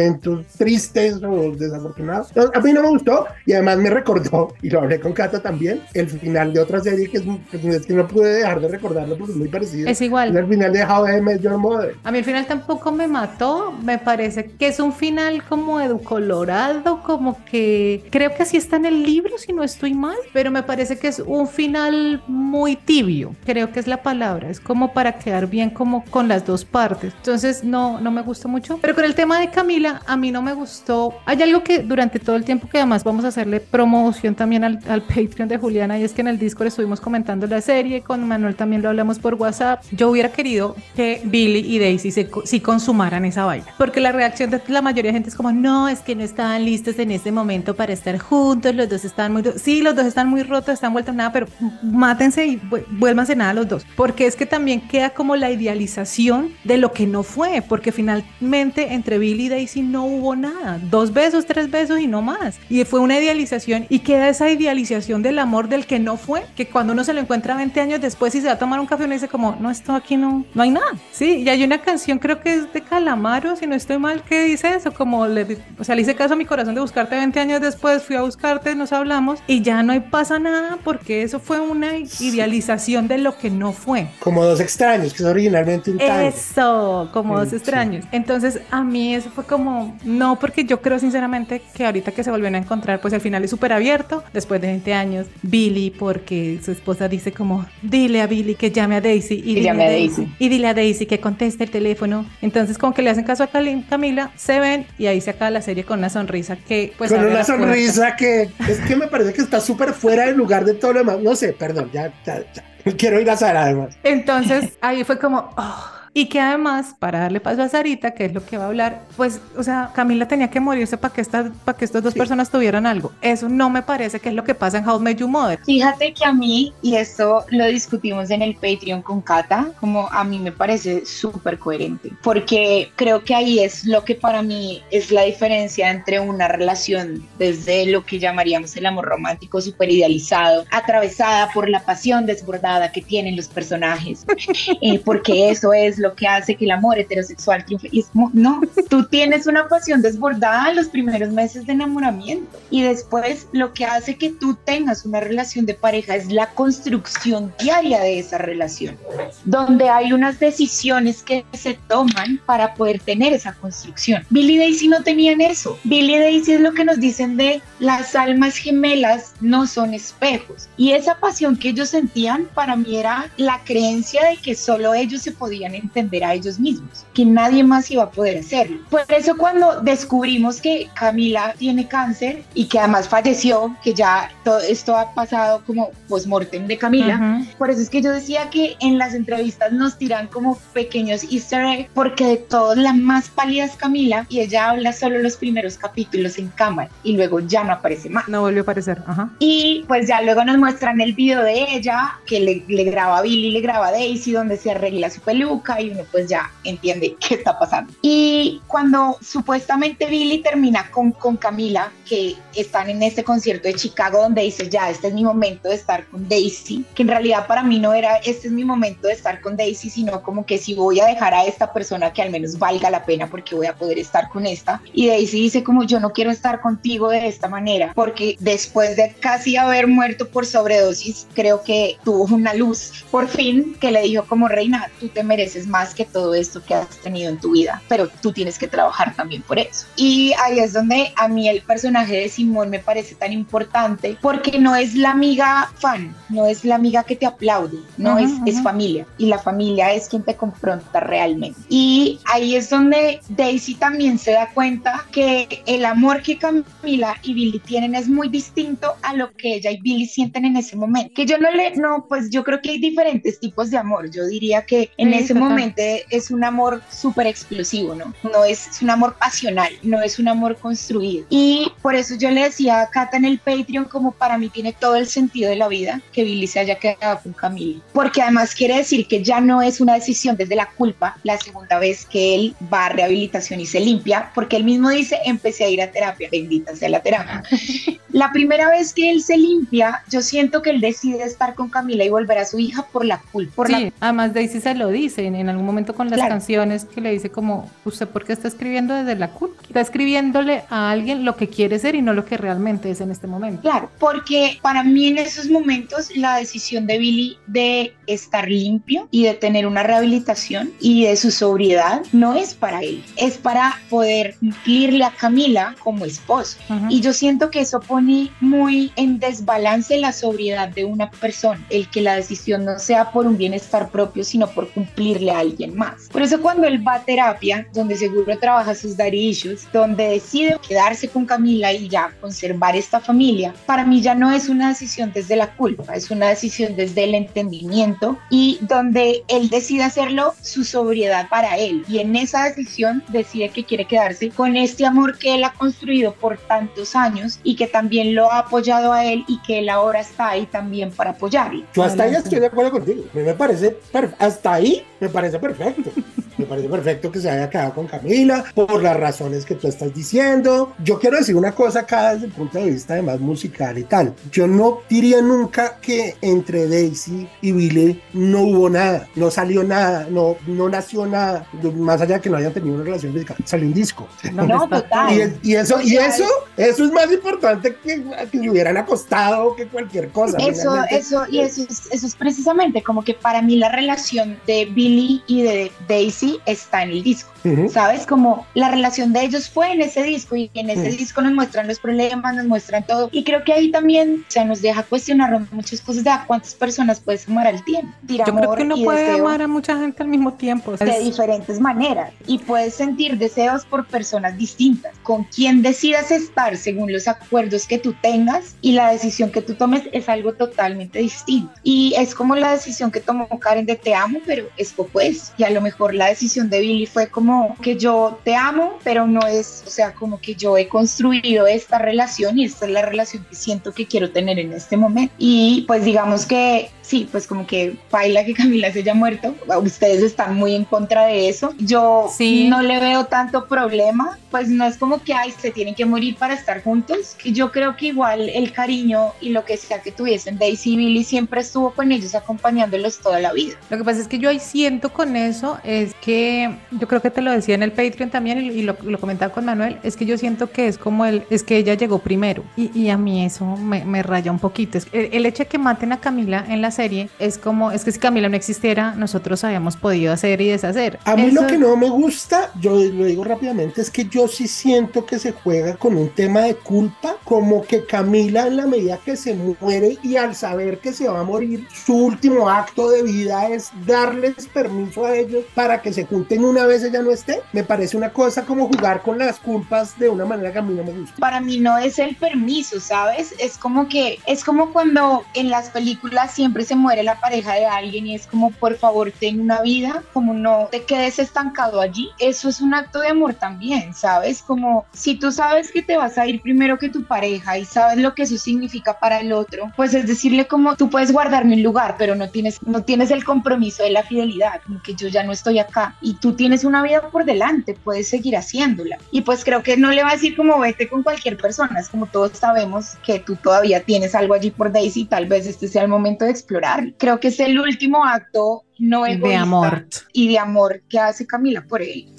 [0.57, 2.35] tristes o desafortunados.
[2.35, 5.41] No, A mí no me gustó y además me recordó, y lo hablé con Cata
[5.41, 9.17] también, el final de otra serie que es, es que no pude dejar de recordarlo
[9.17, 9.89] porque es muy parecido.
[9.89, 10.37] Es igual.
[10.37, 11.97] El final de How I Met Your Mother.
[12.05, 17.03] A mí el final tampoco me mató, me parece que es un final como edulcorado,
[17.03, 20.63] como que creo que así está en el libro si no estoy mal, pero me
[20.63, 25.19] parece que es un final muy tibio, creo que es la palabra, es como para
[25.19, 27.13] quedar bien como con las dos partes.
[27.17, 30.43] Entonces no, no me gustó mucho, pero con el tema de Camila, a mí no
[30.43, 31.15] me gustó.
[31.27, 34.79] Hay algo que durante todo el tiempo que además vamos a hacerle promoción también al,
[34.89, 38.27] al Patreon de Juliana y es que en el Discord estuvimos comentando la serie, con
[38.27, 39.83] Manuel también lo hablamos por WhatsApp.
[39.93, 44.51] Yo hubiera querido que Billy y Daisy se, sí consumaran esa vaina, porque la reacción
[44.51, 47.33] de la mayoría de gente es como, no, es que no estaban listos en ese
[47.33, 50.93] momento para estar juntos, los dos están muy, sí, los dos están muy rotos, están
[50.93, 51.47] vueltos nada, pero
[51.83, 56.51] mátense y vu- vuélvanse nada los dos, porque es que también queda como la idealización
[56.65, 61.15] de lo que no fue, porque finalmente entre Billy y Daisy no hubo nada, dos
[61.15, 65.39] besos, tres besos y no más, y fue una idealización y queda esa idealización del
[65.39, 68.43] amor del que no fue, que cuando uno se lo encuentra 20 años después y
[68.43, 70.71] se va a tomar un café uno dice como, no, esto aquí no, no hay
[70.71, 74.23] nada, sí, y hay una canción creo que es de Calamaro, si no estoy mal,
[74.23, 77.17] que dice eso, como, le, o sea, le hice caso a mi corazón de buscarte
[77.17, 81.23] 20 años después, fui a buscarte, nos hablamos y ya no hay pasa nada porque
[81.23, 84.09] eso fue una idealización de lo que no fue.
[84.21, 86.29] Como dos extraños, que es originalmente un tango.
[86.29, 88.05] Eso, como dos Sí, extraños.
[88.13, 89.62] Entonces, a mí eso fue como,
[90.05, 93.45] no, porque yo creo sinceramente que ahorita que se volvieron a encontrar, pues el final
[93.45, 98.27] es súper abierto, después de 20 años, Billy, porque su esposa dice como, dile a
[98.27, 100.35] Billy que llame a Daisy y, dile llame a Daisy.
[100.39, 102.27] y dile a Daisy que conteste el teléfono.
[102.41, 105.63] Entonces, como que le hacen caso a Camila, se ven y ahí se acaba la
[105.63, 109.43] serie con una sonrisa que, pues, con una sonrisa que es que me parece que
[109.43, 111.21] está súper fuera del lugar de todo lo demás.
[111.21, 112.65] No sé, perdón, ya, ya, ya.
[112.97, 113.97] Quiero ir a además.
[114.03, 116.02] Entonces ahí fue como, oh.
[116.15, 119.03] Y que además, para darle paso a Sarita, que es lo que va a hablar,
[119.17, 122.51] pues, o sea, Camila tenía que morirse para que, estas, para que estas dos personas
[122.51, 123.13] tuvieran algo.
[123.23, 125.59] Eso no me parece que es lo que pasa en How Met Your Mother.
[125.65, 130.23] Fíjate que a mí, y esto lo discutimos en el Patreon con Kata, como a
[130.23, 135.11] mí me parece súper coherente, porque creo que ahí es lo que para mí es
[135.11, 141.49] la diferencia entre una relación desde lo que llamaríamos el amor romántico súper idealizado, atravesada
[141.55, 144.27] por la pasión desbordada que tienen los personajes,
[144.83, 147.89] eh, porque eso es lo que hace que el amor heterosexual triunfe.
[147.91, 152.59] Y es como, no, tú tienes una pasión desbordada en los primeros meses de enamoramiento
[152.71, 157.55] y después lo que hace que tú tengas una relación de pareja es la construcción
[157.59, 158.97] diaria de esa relación,
[159.45, 164.25] donde hay unas decisiones que se toman para poder tener esa construcción.
[164.31, 165.79] Billy Daisy no tenían eso.
[165.85, 170.69] Billy Daisy es lo que nos dicen de las almas gemelas no son espejos.
[170.77, 175.23] Y esa pasión que ellos sentían para mí era la creencia de que solo ellos
[175.23, 178.79] se podían entender a ellos mismos, que nadie más iba a poder hacerlo.
[178.91, 184.59] Por eso cuando descubrimos que Camila tiene cáncer y que además falleció, que ya todo
[184.61, 188.99] esto ha pasado como post-mortem de Camila, por eso es que yo decía que en
[188.99, 193.77] las entrevistas nos tiran como pequeños easter eggs, porque de todos la más pálida es
[193.77, 198.09] Camila y ella habla solo los primeros capítulos en cámara y luego ya no aparece
[198.09, 198.29] más.
[198.29, 199.31] No volvió a aparecer, ajá.
[199.39, 203.23] Y pues ya luego nos muestran el video de ella, que le, le graba a
[203.23, 207.02] Billy, le graba a Daisy, donde se arregla su peluca y uno pues ya entiende
[207.21, 207.93] qué está pasando.
[208.03, 214.23] Y cuando supuestamente Billy termina con, con Camila, que están en este concierto de Chicago
[214.23, 217.63] donde dice, ya, este es mi momento de estar con Daisy, que en realidad para
[217.63, 220.75] mí no era, este es mi momento de estar con Daisy, sino como que si
[220.75, 223.75] voy a dejar a esta persona que al menos valga la pena porque voy a
[223.75, 224.83] poder estar con esta.
[224.93, 229.15] Y Daisy dice como yo no quiero estar contigo de esta manera, porque después de
[229.21, 234.25] casi haber muerto por sobredosis, creo que tuvo una luz por fin que le dijo
[234.25, 237.83] como reina, tú te mereces más que todo esto que has tenido en tu vida,
[237.89, 239.87] pero tú tienes que trabajar también por eso.
[239.97, 244.59] Y ahí es donde a mí el personaje de Simón me parece tan importante porque
[244.59, 248.63] no es la amiga fan, no es la amiga que te aplaude, no es, es
[248.63, 251.59] familia y la familia es quien te confronta realmente.
[251.69, 257.35] Y ahí es donde Daisy también se da cuenta que el amor que Camila y
[257.35, 261.13] Billy tienen es muy distinto a lo que ella y Billy sienten en ese momento.
[261.15, 264.11] Que yo no le, no, pues yo creo que hay diferentes tipos de amor.
[264.11, 268.15] Yo diría que en ese momento es un amor súper explosivo, ¿no?
[268.23, 271.25] No es, es, un amor pasional, no es un amor construido.
[271.31, 274.73] Y por eso yo le decía a Cata en el Patreon como para mí tiene
[274.73, 277.81] todo el sentido de la vida que Billy se haya quedado con Camila.
[277.93, 281.79] Porque además quiere decir que ya no es una decisión desde la culpa la segunda
[281.79, 285.69] vez que él va a rehabilitación y se limpia, porque él mismo dice, empecé a
[285.69, 287.43] ir a terapia, bendita sea la terapia.
[288.11, 292.05] la primera vez que él se limpia, yo siento que él decide estar con Camila
[292.05, 293.55] y volver a su hija por la culpa.
[293.55, 293.93] Por sí, la...
[294.01, 296.31] además Daisy se lo dice en, algún momento con las claro.
[296.31, 299.63] canciones que le dice como, ¿usted por qué está escribiendo desde la culpa?
[299.63, 303.11] Está escribiéndole a alguien lo que quiere ser y no lo que realmente es en
[303.11, 303.63] este momento.
[303.63, 309.25] Claro, porque para mí en esos momentos la decisión de Billy de estar limpio y
[309.25, 314.37] de tener una rehabilitación y de su sobriedad no es para él, es para poder
[314.41, 316.59] cumplirle a Camila como esposo.
[316.69, 316.87] Uh -huh.
[316.91, 321.89] Y yo siento que eso pone muy en desbalance la sobriedad de una persona, el
[321.89, 326.09] que la decisión no sea por un bienestar propio, sino por cumplirle a alguien más.
[326.11, 331.09] Por eso cuando él va a terapia, donde seguro trabaja sus issues, donde decide quedarse
[331.09, 335.37] con Camila y ya conservar esta familia, para mí ya no es una decisión desde
[335.37, 341.29] la culpa, es una decisión desde el entendimiento y donde él decide hacerlo su sobriedad
[341.29, 341.85] para él.
[341.89, 346.15] Y en esa decisión decide que quiere quedarse con este amor que él ha construido
[346.15, 350.01] por tantos años y que también lo ha apoyado a él y que él ahora
[350.01, 351.65] está ahí también para apoyarlo.
[351.75, 353.05] Yo hasta ahí estoy de acuerdo contigo.
[353.13, 353.77] Me parece,
[354.19, 355.91] hasta ahí me parece perfecto.
[356.39, 359.95] Me parece perfecto que se haya quedado con Camila por las razones que tú estás
[359.95, 360.75] diciendo.
[360.83, 363.85] Yo quiero decir una cosa acá desde el punto de vista de más musical y
[363.85, 364.15] tal.
[364.31, 370.07] Yo no diría nunca que entre Daisy y Billy no hubo nada, no salió nada,
[370.11, 373.37] no, no nació nada, más allá de que no hayan tenido una relación física.
[373.45, 374.09] Salió un disco.
[374.33, 375.39] No, no total.
[375.43, 376.25] Y, y, eso, y eso,
[376.57, 380.39] eso es más importante que, que le hubieran acostado que cualquier cosa.
[380.39, 384.39] Eso, Finalmente, eso, y eso es, eso es precisamente como que para mí la relación
[384.47, 387.32] de Billy y de Daisy Daisy está en el disco.
[387.71, 388.07] ¿Sabes?
[388.07, 391.67] Como la relación de ellos fue en ese disco y en ese disco nos muestran
[391.67, 393.09] los problemas, nos muestran todo.
[393.13, 397.01] Y creo que ahí también se nos deja cuestionar muchas cosas de a cuántas personas
[397.01, 397.93] puedes amar al tiempo.
[398.07, 400.73] Yo creo que uno puede amar a mucha gente al mismo tiempo.
[400.77, 404.93] De diferentes maneras y puedes sentir deseos por personas distintas.
[405.03, 409.55] Con quien decidas estar según los acuerdos que tú tengas y la decisión que tú
[409.55, 411.53] tomes es algo totalmente distinto.
[411.63, 415.33] Y es como la decisión que tomó Karen de te amo, pero es poco eso.
[415.37, 417.32] Y a lo mejor la decisión de Billy fue como
[417.63, 421.79] que yo te amo, pero no es, o sea, como que yo he construido esta
[421.79, 425.15] relación y esta es la relación que siento que quiero tener en este momento.
[425.19, 429.35] Y pues digamos que sí, pues como que baila que Camila se haya muerto.
[429.63, 431.55] Ustedes están muy en contra de eso.
[431.59, 432.49] Yo sí.
[432.49, 436.17] no le veo tanto problema, pues no es como que ay, se tienen que morir
[436.17, 437.17] para estar juntos.
[437.25, 441.05] Yo creo que igual el cariño y lo que sea que tuviesen Daisy y Billy
[441.05, 443.57] siempre estuvo con ellos acompañándolos toda la vida.
[443.71, 447.11] Lo que pasa es que yo ahí siento con eso es que yo creo que
[447.11, 450.19] te lo decía en el Patreon también y, lo, comentaba con Manuel, es que yo
[450.19, 453.45] siento que es como el, es que ella llegó primero y, y a mí eso
[453.45, 454.79] me, me, raya un poquito.
[454.93, 457.93] El, el hecho de que maten a Camila en la serie es como, es que
[457.93, 460.99] si Camila no existiera, nosotros habíamos podido hacer y deshacer.
[461.05, 464.49] A mí lo que no me gusta, yo lo digo rápidamente, es que yo sí
[464.49, 468.99] siento que se juega con un tema de culpa, como que Camila en la medida
[468.99, 473.03] que se muere y al saber que se va a morir, su último acto de
[473.03, 477.41] vida es darles permiso a ellos para que se junten una vez ella no esté.
[477.53, 480.75] Me parece una cosa como jugar con las culpas de una manera que a mí
[480.75, 481.17] no me gusta.
[481.19, 483.35] Para mí no es el permiso, ¿sabes?
[483.39, 487.67] Es como que, es como cuando en las películas siempre se muere la pareja de
[487.67, 492.11] alguien y es como por favor ten una vida, como no te quedes estancado allí.
[492.19, 494.43] Eso es un acto de amor también, ¿sabes?
[494.43, 497.99] Como si tú sabes que te vas a ir primero que tu pareja y sabes
[497.99, 501.63] lo que eso significa para el otro, pues es decirle como tú puedes guardarme un
[501.63, 505.23] lugar, pero no tienes, no tienes el compromiso de la fidelidad, como que yo ya
[505.23, 508.99] no estoy acá y tú tienes una vida por delante, puedes seguir haciéndola.
[509.11, 511.89] Y pues creo que no le va a decir como vete con cualquier persona, es
[511.89, 515.83] como todos sabemos que tú todavía tienes algo allí por Daisy, tal vez este sea
[515.83, 516.52] el momento de explorar
[516.99, 519.87] Creo que es el último acto no egoísta de amor.
[520.13, 522.13] y de amor que hace Camila por él.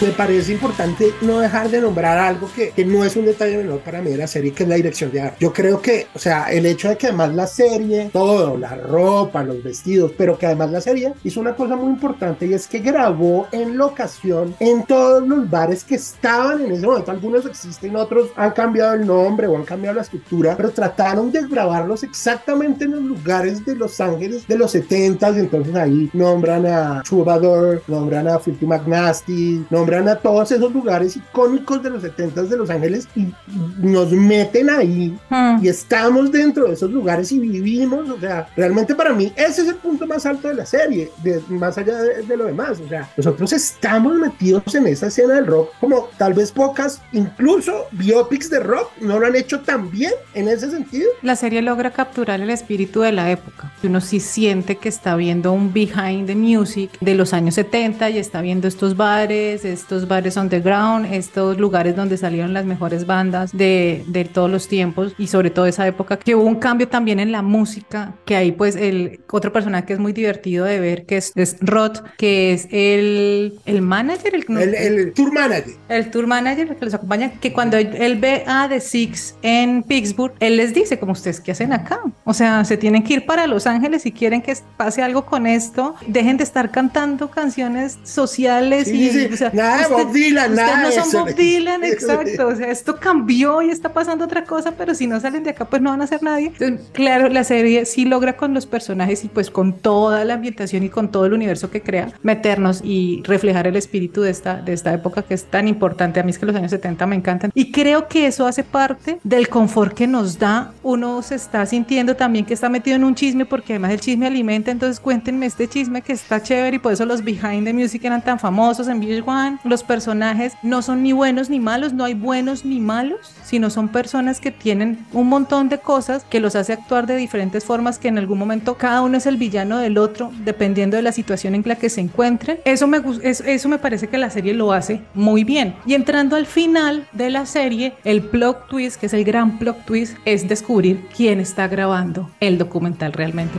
[0.00, 3.80] Me parece importante no dejar de nombrar algo que, que, no es un detalle menor
[3.80, 5.36] para mí de la serie, que es la dirección de arte.
[5.40, 9.42] Yo creo que, o sea, el hecho de que además la serie, todo, la ropa,
[9.42, 12.80] los vestidos, pero que además la serie hizo una cosa muy importante y es que
[12.80, 17.10] grabó en locación en todos los bares que estaban en ese momento.
[17.10, 21.46] Algunos existen, otros han cambiado el nombre o han cambiado la estructura, pero trataron de
[21.48, 25.38] grabarlos exactamente en los lugares de Los Ángeles de los 70s.
[25.38, 31.16] Entonces ahí nombran a Chubador, nombran a Filthy McNasty, nombran nombran a todos esos lugares
[31.16, 33.32] icónicos de los 70 de Los Ángeles y
[33.78, 35.64] nos meten ahí hmm.
[35.64, 39.68] y estamos dentro de esos lugares y vivimos, o sea, realmente para mí ese es
[39.68, 43.08] el punto más alto de la serie, de, más allá de, lo demás, o sea,
[43.16, 48.58] nosotros estamos metidos en esa escena del rock como tal vez pocas, incluso biopics de
[48.58, 51.08] rock no lo han hecho tan bien en ese sentido.
[51.22, 55.52] La serie logra capturar el espíritu de la época, uno sí siente que está viendo
[55.52, 60.36] un behind the music de los años 70 y está viendo estos bares, estos bares
[60.36, 65.50] underground, estos lugares donde salieron las mejores bandas de, de todos los tiempos y sobre
[65.50, 69.20] todo esa época que hubo un cambio también en la música, que ahí pues el
[69.30, 73.58] otro personaje que es muy divertido de ver, que es, es Rod, que es el,
[73.66, 75.74] el manager, el, el, tour manager.
[75.88, 80.34] El tour manager que los acompaña, que cuando él ve a The Six en Pittsburgh,
[80.40, 82.00] él les dice, como ustedes, ¿qué hacen acá?
[82.24, 85.46] O sea, se tienen que ir para Los Ángeles si quieren que pase algo con
[85.46, 89.26] esto, dejen de estar cantando canciones sociales y...
[89.32, 92.48] O sea, nada Bob Dylan, nada no son Bob Dylan, exacto.
[92.48, 95.64] O sea, esto cambió y está pasando otra cosa, pero si no salen de acá,
[95.64, 96.48] pues no van a ser nadie.
[96.48, 100.82] Entonces, claro, la serie sí logra con los personajes y pues con toda la ambientación
[100.82, 104.72] y con todo el universo que crea, meternos y reflejar el espíritu de esta, de
[104.72, 106.20] esta época que es tan importante.
[106.20, 107.50] A mí es que los años 70 me encantan.
[107.54, 110.72] Y creo que eso hace parte del confort que nos da.
[110.82, 114.26] Uno se está sintiendo también que está metido en un chisme porque además el chisme
[114.26, 114.70] alimenta.
[114.70, 118.22] Entonces cuéntenme este chisme que está chévere y por eso los behind the music eran
[118.22, 122.64] tan famosos en VH1 los personajes no son ni buenos ni malos, no hay buenos
[122.64, 127.06] ni malos, sino son personas que tienen un montón de cosas que los hace actuar
[127.06, 130.96] de diferentes formas, que en algún momento cada uno es el villano del otro, dependiendo
[130.96, 132.58] de la situación en la que se encuentren.
[132.64, 135.74] Eso me, eso, me parece que la serie lo hace muy bien.
[135.86, 139.84] Y entrando al final de la serie, el plot twist, que es el gran plot
[139.84, 143.58] twist, es descubrir quién está grabando el documental realmente.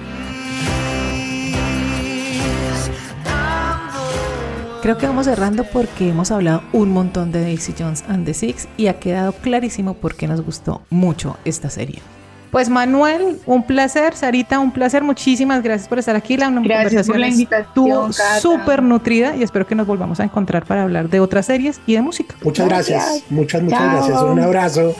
[4.87, 8.69] Creo que vamos cerrando porque hemos hablado un montón de Daisy Jones and the Six
[8.77, 11.99] y ha quedado clarísimo por qué nos gustó mucho esta serie.
[12.51, 14.15] Pues Manuel, un placer.
[14.15, 15.03] Sarita, un placer.
[15.03, 16.37] Muchísimas gracias por estar aquí.
[16.37, 20.65] La Gracias por la invitación, estuvo súper nutrida y espero que nos volvamos a encontrar
[20.65, 22.35] para hablar de otras series y de música.
[22.41, 23.03] Muchas gracias.
[23.03, 23.29] Gracias.
[23.29, 23.91] Muchas, muchas Chao.
[23.91, 24.21] gracias.
[24.21, 24.95] Un abrazo.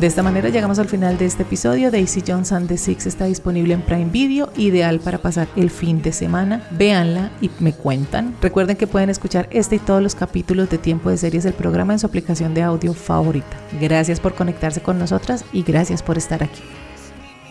[0.00, 1.90] De esta manera llegamos al final de este episodio.
[1.90, 6.00] Daisy Jones and the Six está disponible en Prime Video, ideal para pasar el fin
[6.00, 6.66] de semana.
[6.70, 8.34] Véanla y me cuentan.
[8.40, 11.92] Recuerden que pueden escuchar este y todos los capítulos de Tiempo de Series del programa
[11.92, 13.58] en su aplicación de audio favorita.
[13.78, 16.62] Gracias por conectarse con nosotras y gracias por estar aquí.